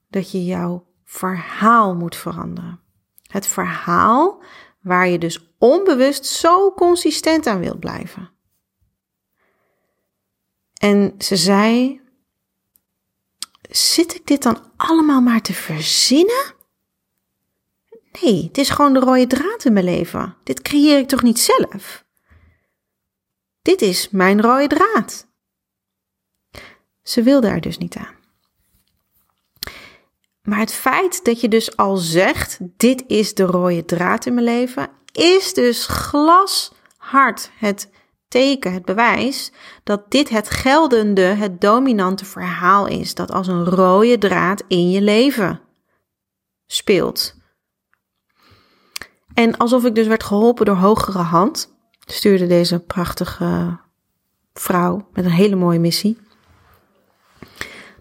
[0.09, 2.81] dat je jouw verhaal moet veranderen.
[3.27, 4.43] Het verhaal
[4.81, 8.31] waar je dus onbewust zo consistent aan wilt blijven.
[10.75, 12.00] En ze zei:
[13.71, 16.55] zit ik dit dan allemaal maar te verzinnen?
[18.21, 20.37] Nee, het is gewoon de rode draad in mijn leven.
[20.45, 22.05] Dit creëer ik toch niet zelf?
[23.63, 25.27] Dit is mijn rode draad.
[27.03, 28.19] Ze wilde er dus niet aan.
[30.43, 34.47] Maar het feit dat je dus al zegt: dit is de rode draad in mijn
[34.47, 37.89] leven, is dus glashard het
[38.31, 39.53] teken, het bewijs
[39.83, 45.01] dat dit het geldende, het dominante verhaal is dat als een rode draad in je
[45.03, 45.61] leven
[46.67, 47.35] speelt.
[49.35, 51.75] En alsof ik dus werd geholpen door hogere hand,
[52.07, 53.79] stuurde deze prachtige
[54.53, 56.19] vrouw met een hele mooie missie.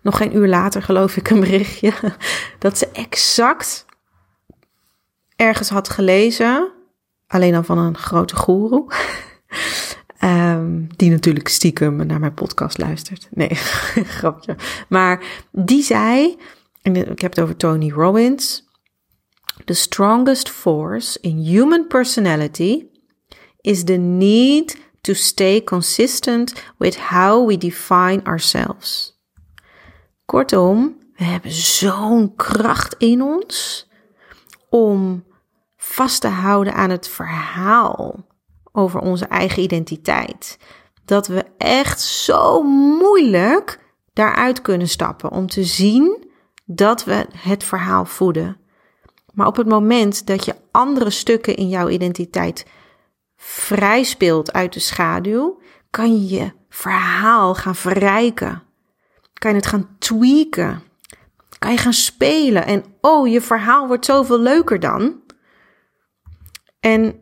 [0.01, 1.93] Nog geen uur later geloof ik een berichtje
[2.59, 3.86] dat ze exact
[5.36, 6.71] ergens had gelezen,
[7.27, 8.93] alleen dan van een grote goeroe
[10.24, 13.28] Um, die natuurlijk stiekem naar mijn podcast luistert.
[13.32, 13.55] Nee,
[14.17, 14.55] grapje.
[14.88, 16.38] Maar die zei,
[16.82, 18.67] en ik heb het over Tony Robbins.
[19.65, 22.86] The strongest force in human personality
[23.61, 29.20] is the need to stay consistent with how we define ourselves.
[30.26, 33.88] Kortom, we hebben zo'n kracht in ons
[34.70, 35.24] om
[35.78, 38.28] vast te houden aan het verhaal
[38.72, 40.57] over onze eigen identiteit,
[41.05, 42.63] dat we echt zo
[42.97, 43.80] moeilijk
[44.13, 46.28] daaruit kunnen stappen om te zien
[46.65, 48.57] dat we het verhaal voeden.
[49.34, 52.65] Maar op het moment dat je andere stukken in jouw identiteit
[53.36, 58.63] vrij speelt uit de schaduw, kan je je verhaal gaan verrijken.
[59.34, 60.84] Kan je het gaan tweaken.
[61.59, 62.65] Kan je gaan spelen.
[62.65, 65.22] En oh, je verhaal wordt zoveel leuker dan.
[66.80, 67.20] En,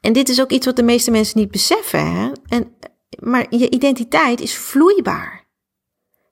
[0.00, 2.12] en dit is ook iets wat de meeste mensen niet beseffen.
[2.12, 2.32] Hè?
[2.46, 2.76] En,
[3.18, 5.46] maar je identiteit is vloeibaar.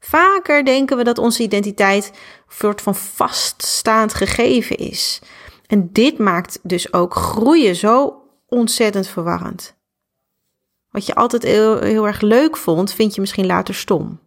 [0.00, 5.20] Vaker denken we dat onze identiteit een soort van vaststaand gegeven is.
[5.66, 9.76] En dit maakt dus ook groeien zo ontzettend verwarrend.
[10.90, 14.20] Wat je altijd heel, heel erg leuk vond, vind je misschien later stom.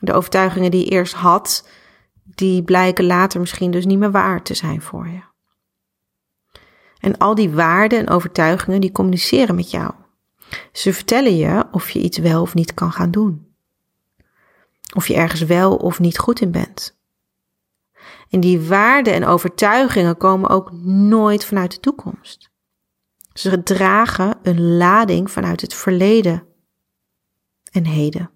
[0.00, 1.68] De overtuigingen die je eerst had,
[2.24, 5.29] die blijken later misschien dus niet meer waar te zijn voor je.
[7.00, 9.92] En al die waarden en overtuigingen die communiceren met jou.
[10.72, 13.54] Ze vertellen je of je iets wel of niet kan gaan doen.
[14.94, 16.98] Of je ergens wel of niet goed in bent.
[18.30, 22.50] En die waarden en overtuigingen komen ook nooit vanuit de toekomst.
[23.32, 26.46] Ze dragen een lading vanuit het verleden
[27.72, 28.30] en heden.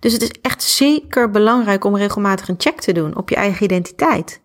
[0.00, 3.64] Dus het is echt zeker belangrijk om regelmatig een check te doen op je eigen
[3.64, 4.42] identiteit.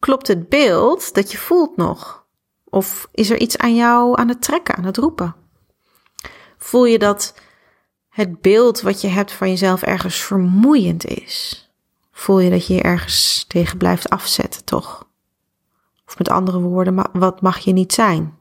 [0.00, 2.24] Klopt het beeld dat je voelt nog?
[2.64, 5.34] Of is er iets aan jou aan het trekken, aan het roepen?
[6.58, 7.34] Voel je dat
[8.08, 11.68] het beeld wat je hebt van jezelf ergens vermoeiend is?
[12.12, 15.08] Voel je dat je je ergens tegen blijft afzetten, toch?
[16.06, 18.38] Of met andere woorden, wat mag je niet zijn?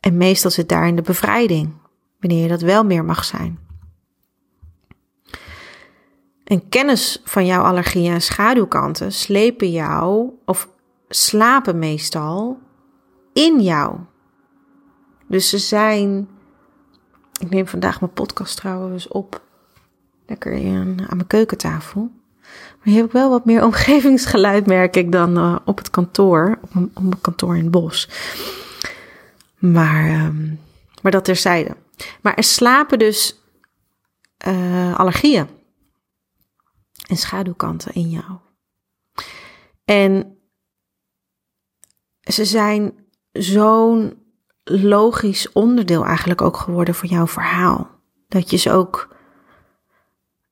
[0.00, 1.72] En meestal zit daar in de bevrijding,
[2.20, 3.69] wanneer je dat wel meer mag zijn.
[6.50, 10.68] En kennis van jouw allergieën en schaduwkanten slepen jou, of
[11.08, 12.58] slapen meestal,
[13.32, 13.96] in jou.
[15.28, 16.28] Dus ze zijn.
[17.40, 19.42] Ik neem vandaag mijn podcast trouwens op.
[20.26, 22.10] Lekker aan mijn keukentafel.
[22.40, 26.58] Maar hier heb ik wel wat meer omgevingsgeluid, merk ik, dan uh, op het kantoor.
[26.62, 28.08] Op mijn, op kantoor in het bos.
[29.58, 30.60] Maar, um,
[31.02, 31.76] maar dat terzijde.
[32.20, 33.40] Maar er slapen dus
[34.46, 35.58] uh, allergieën
[37.10, 38.38] en schaduwkanten in jou.
[39.84, 40.38] En
[42.20, 42.92] ze zijn
[43.32, 44.22] zo'n
[44.64, 47.90] logisch onderdeel eigenlijk ook geworden van jouw verhaal.
[48.28, 49.16] Dat je ze ook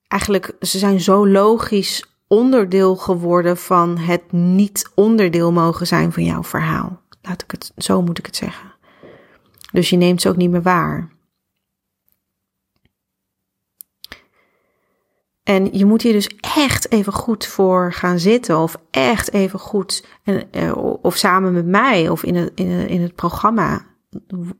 [0.08, 6.42] eigenlijk, ze zijn zo logisch onderdeel geworden van het niet onderdeel mogen zijn van jouw
[6.42, 7.00] verhaal.
[7.22, 8.72] Laat ik het, zo moet ik het zeggen.
[9.72, 11.08] Dus je neemt ze ook niet meer waar.
[15.48, 20.06] En je moet hier dus echt even goed voor gaan zitten, of echt even goed,
[20.22, 23.86] en, eh, of samen met mij, of in het, in in het programma.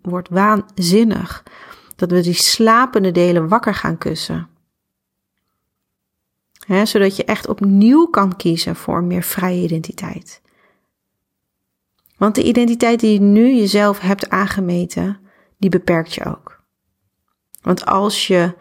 [0.03, 1.43] Wordt waanzinnig
[1.97, 4.49] dat we die slapende delen wakker gaan kussen
[6.85, 10.41] zodat je echt opnieuw kan kiezen voor meer vrije identiteit.
[12.17, 15.21] Want de identiteit die je nu jezelf hebt aangemeten,
[15.59, 16.63] die beperkt je ook.
[17.63, 18.55] Want als je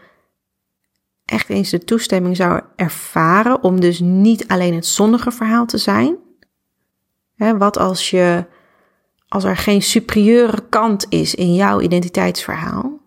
[1.27, 6.17] echt eens de toestemming zou ervaren om dus niet alleen het zonnige verhaal te zijn.
[7.35, 8.45] Hè, wat als je,
[9.27, 12.99] als er geen superieure kant is in jouw identiteitsverhaal,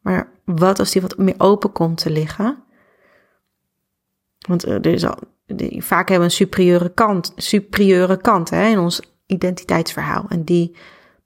[0.00, 2.62] maar wat als die wat meer open komt te liggen?
[4.48, 10.24] Want de, vaak hebben we een superieure kant, superieure kant hè, in ons identiteitsverhaal.
[10.28, 10.76] En die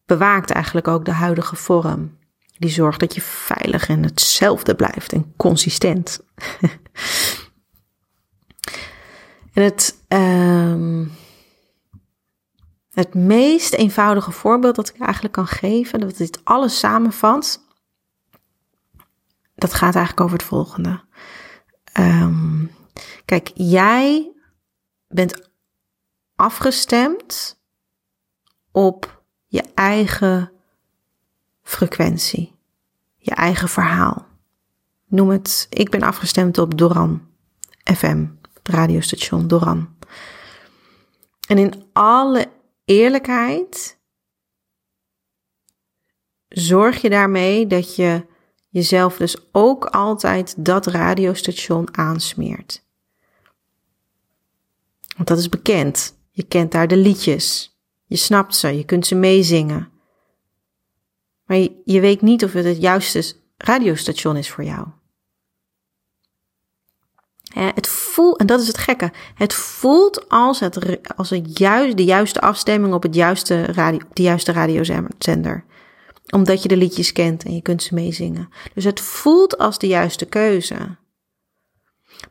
[0.07, 2.19] bewaakt eigenlijk ook de huidige vorm.
[2.59, 6.21] Die zorgt dat je veilig en hetzelfde blijft en consistent.
[9.53, 11.13] en het, um,
[12.91, 17.61] het meest eenvoudige voorbeeld dat ik eigenlijk kan geven, dat dit alles samenvat,
[19.55, 21.01] dat gaat eigenlijk over het volgende.
[21.99, 22.71] Um,
[23.25, 24.33] Kijk, jij
[25.09, 25.51] bent
[26.37, 27.61] afgestemd
[28.71, 30.53] op je eigen
[31.65, 32.55] frequentie,
[33.17, 34.27] je eigen verhaal.
[35.07, 37.23] Noem het, ik ben afgestemd op Doran
[37.85, 39.97] FM, het radiostation Doran.
[41.49, 42.49] En in alle
[42.85, 43.99] eerlijkheid
[46.49, 48.27] zorg je daarmee dat je
[48.69, 52.85] jezelf dus ook altijd dat radiostation aansmeert.
[55.17, 56.19] Want dat is bekend.
[56.31, 57.79] Je kent daar de liedjes.
[58.05, 59.94] Je snapt ze, je kunt ze meezingen.
[61.45, 64.87] Maar je, weet niet of het het juiste radiostation is voor jou.
[67.55, 72.05] het voelt, en dat is het gekke, het voelt als, het, als het juist, de
[72.05, 75.65] juiste afstemming op het juiste radio, de juiste radiozender.
[76.31, 78.49] Omdat je de liedjes kent en je kunt ze meezingen.
[78.75, 80.97] Dus het voelt als de juiste keuze.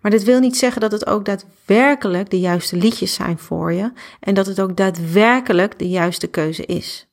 [0.01, 3.91] Maar dit wil niet zeggen dat het ook daadwerkelijk de juiste liedjes zijn voor je
[4.19, 7.12] en dat het ook daadwerkelijk de juiste keuze is.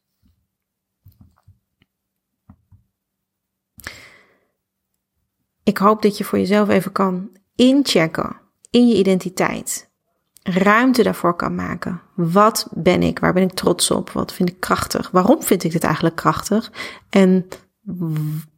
[5.62, 8.36] Ik hoop dat je voor jezelf even kan inchecken
[8.70, 9.88] in je identiteit.
[10.42, 12.00] Ruimte daarvoor kan maken.
[12.14, 13.18] Wat ben ik?
[13.18, 14.11] Waar ben ik trots op?
[14.11, 15.11] Wat vind ik krachtig?
[15.11, 16.72] Waarom vind ik dit eigenlijk krachtig?
[17.11, 17.46] En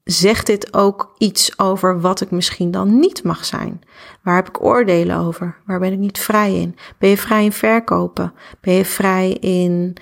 [0.05, 3.81] zegt dit ook iets over wat ik misschien dan niet mag zijn?
[4.23, 5.57] Waar heb ik oordelen over?
[5.67, 6.77] Waar ben ik niet vrij in?
[6.99, 8.33] Ben je vrij in verkopen?
[8.61, 9.97] Ben je vrij in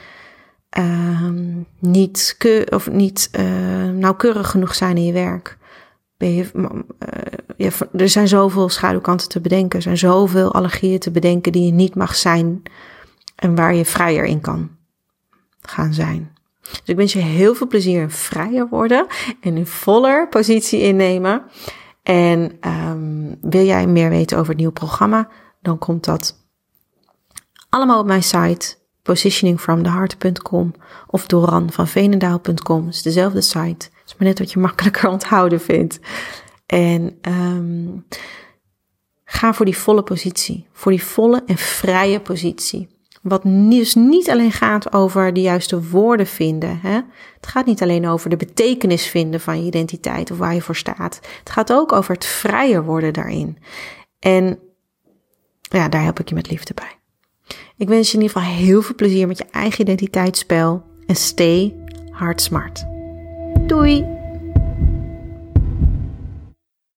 [0.78, 1.30] uh,
[1.78, 2.36] niet,
[2.68, 3.44] of niet uh,
[3.88, 5.59] nauwkeurig genoeg zijn in je werk?
[6.23, 6.45] Uh,
[7.93, 9.77] er zijn zoveel schaduwkanten te bedenken.
[9.77, 12.62] Er zijn zoveel allergieën te bedenken die je niet mag zijn.
[13.37, 14.71] En waar je vrijer in kan
[15.61, 16.37] gaan zijn.
[16.61, 19.07] Dus ik wens je heel veel plezier in vrijer worden
[19.41, 21.43] en in voller positie innemen.
[22.03, 25.29] En um, wil jij meer weten over het nieuwe programma,
[25.62, 26.39] dan komt dat
[27.68, 30.75] allemaal op mijn site positioningfromtheheart.com
[31.07, 32.89] of doranvanvenendaal.com.
[32.89, 33.89] Is dezelfde site.
[34.18, 36.00] Maar net wat je makkelijker onthouden vindt.
[36.66, 38.06] En um,
[39.24, 40.66] ga voor die volle positie.
[40.72, 42.88] Voor die volle en vrije positie.
[43.22, 46.78] Wat dus niet alleen gaat over de juiste woorden vinden.
[46.82, 47.00] Hè?
[47.34, 50.76] Het gaat niet alleen over de betekenis vinden van je identiteit of waar je voor
[50.76, 51.20] staat.
[51.38, 53.58] Het gaat ook over het vrijer worden daarin.
[54.18, 54.58] En
[55.61, 56.98] ja, daar help ik je met liefde bij.
[57.76, 60.82] Ik wens je in ieder geval heel veel plezier met je eigen identiteitsspel.
[61.06, 61.74] En stay
[62.11, 62.99] hard smart.
[63.71, 64.20] 对。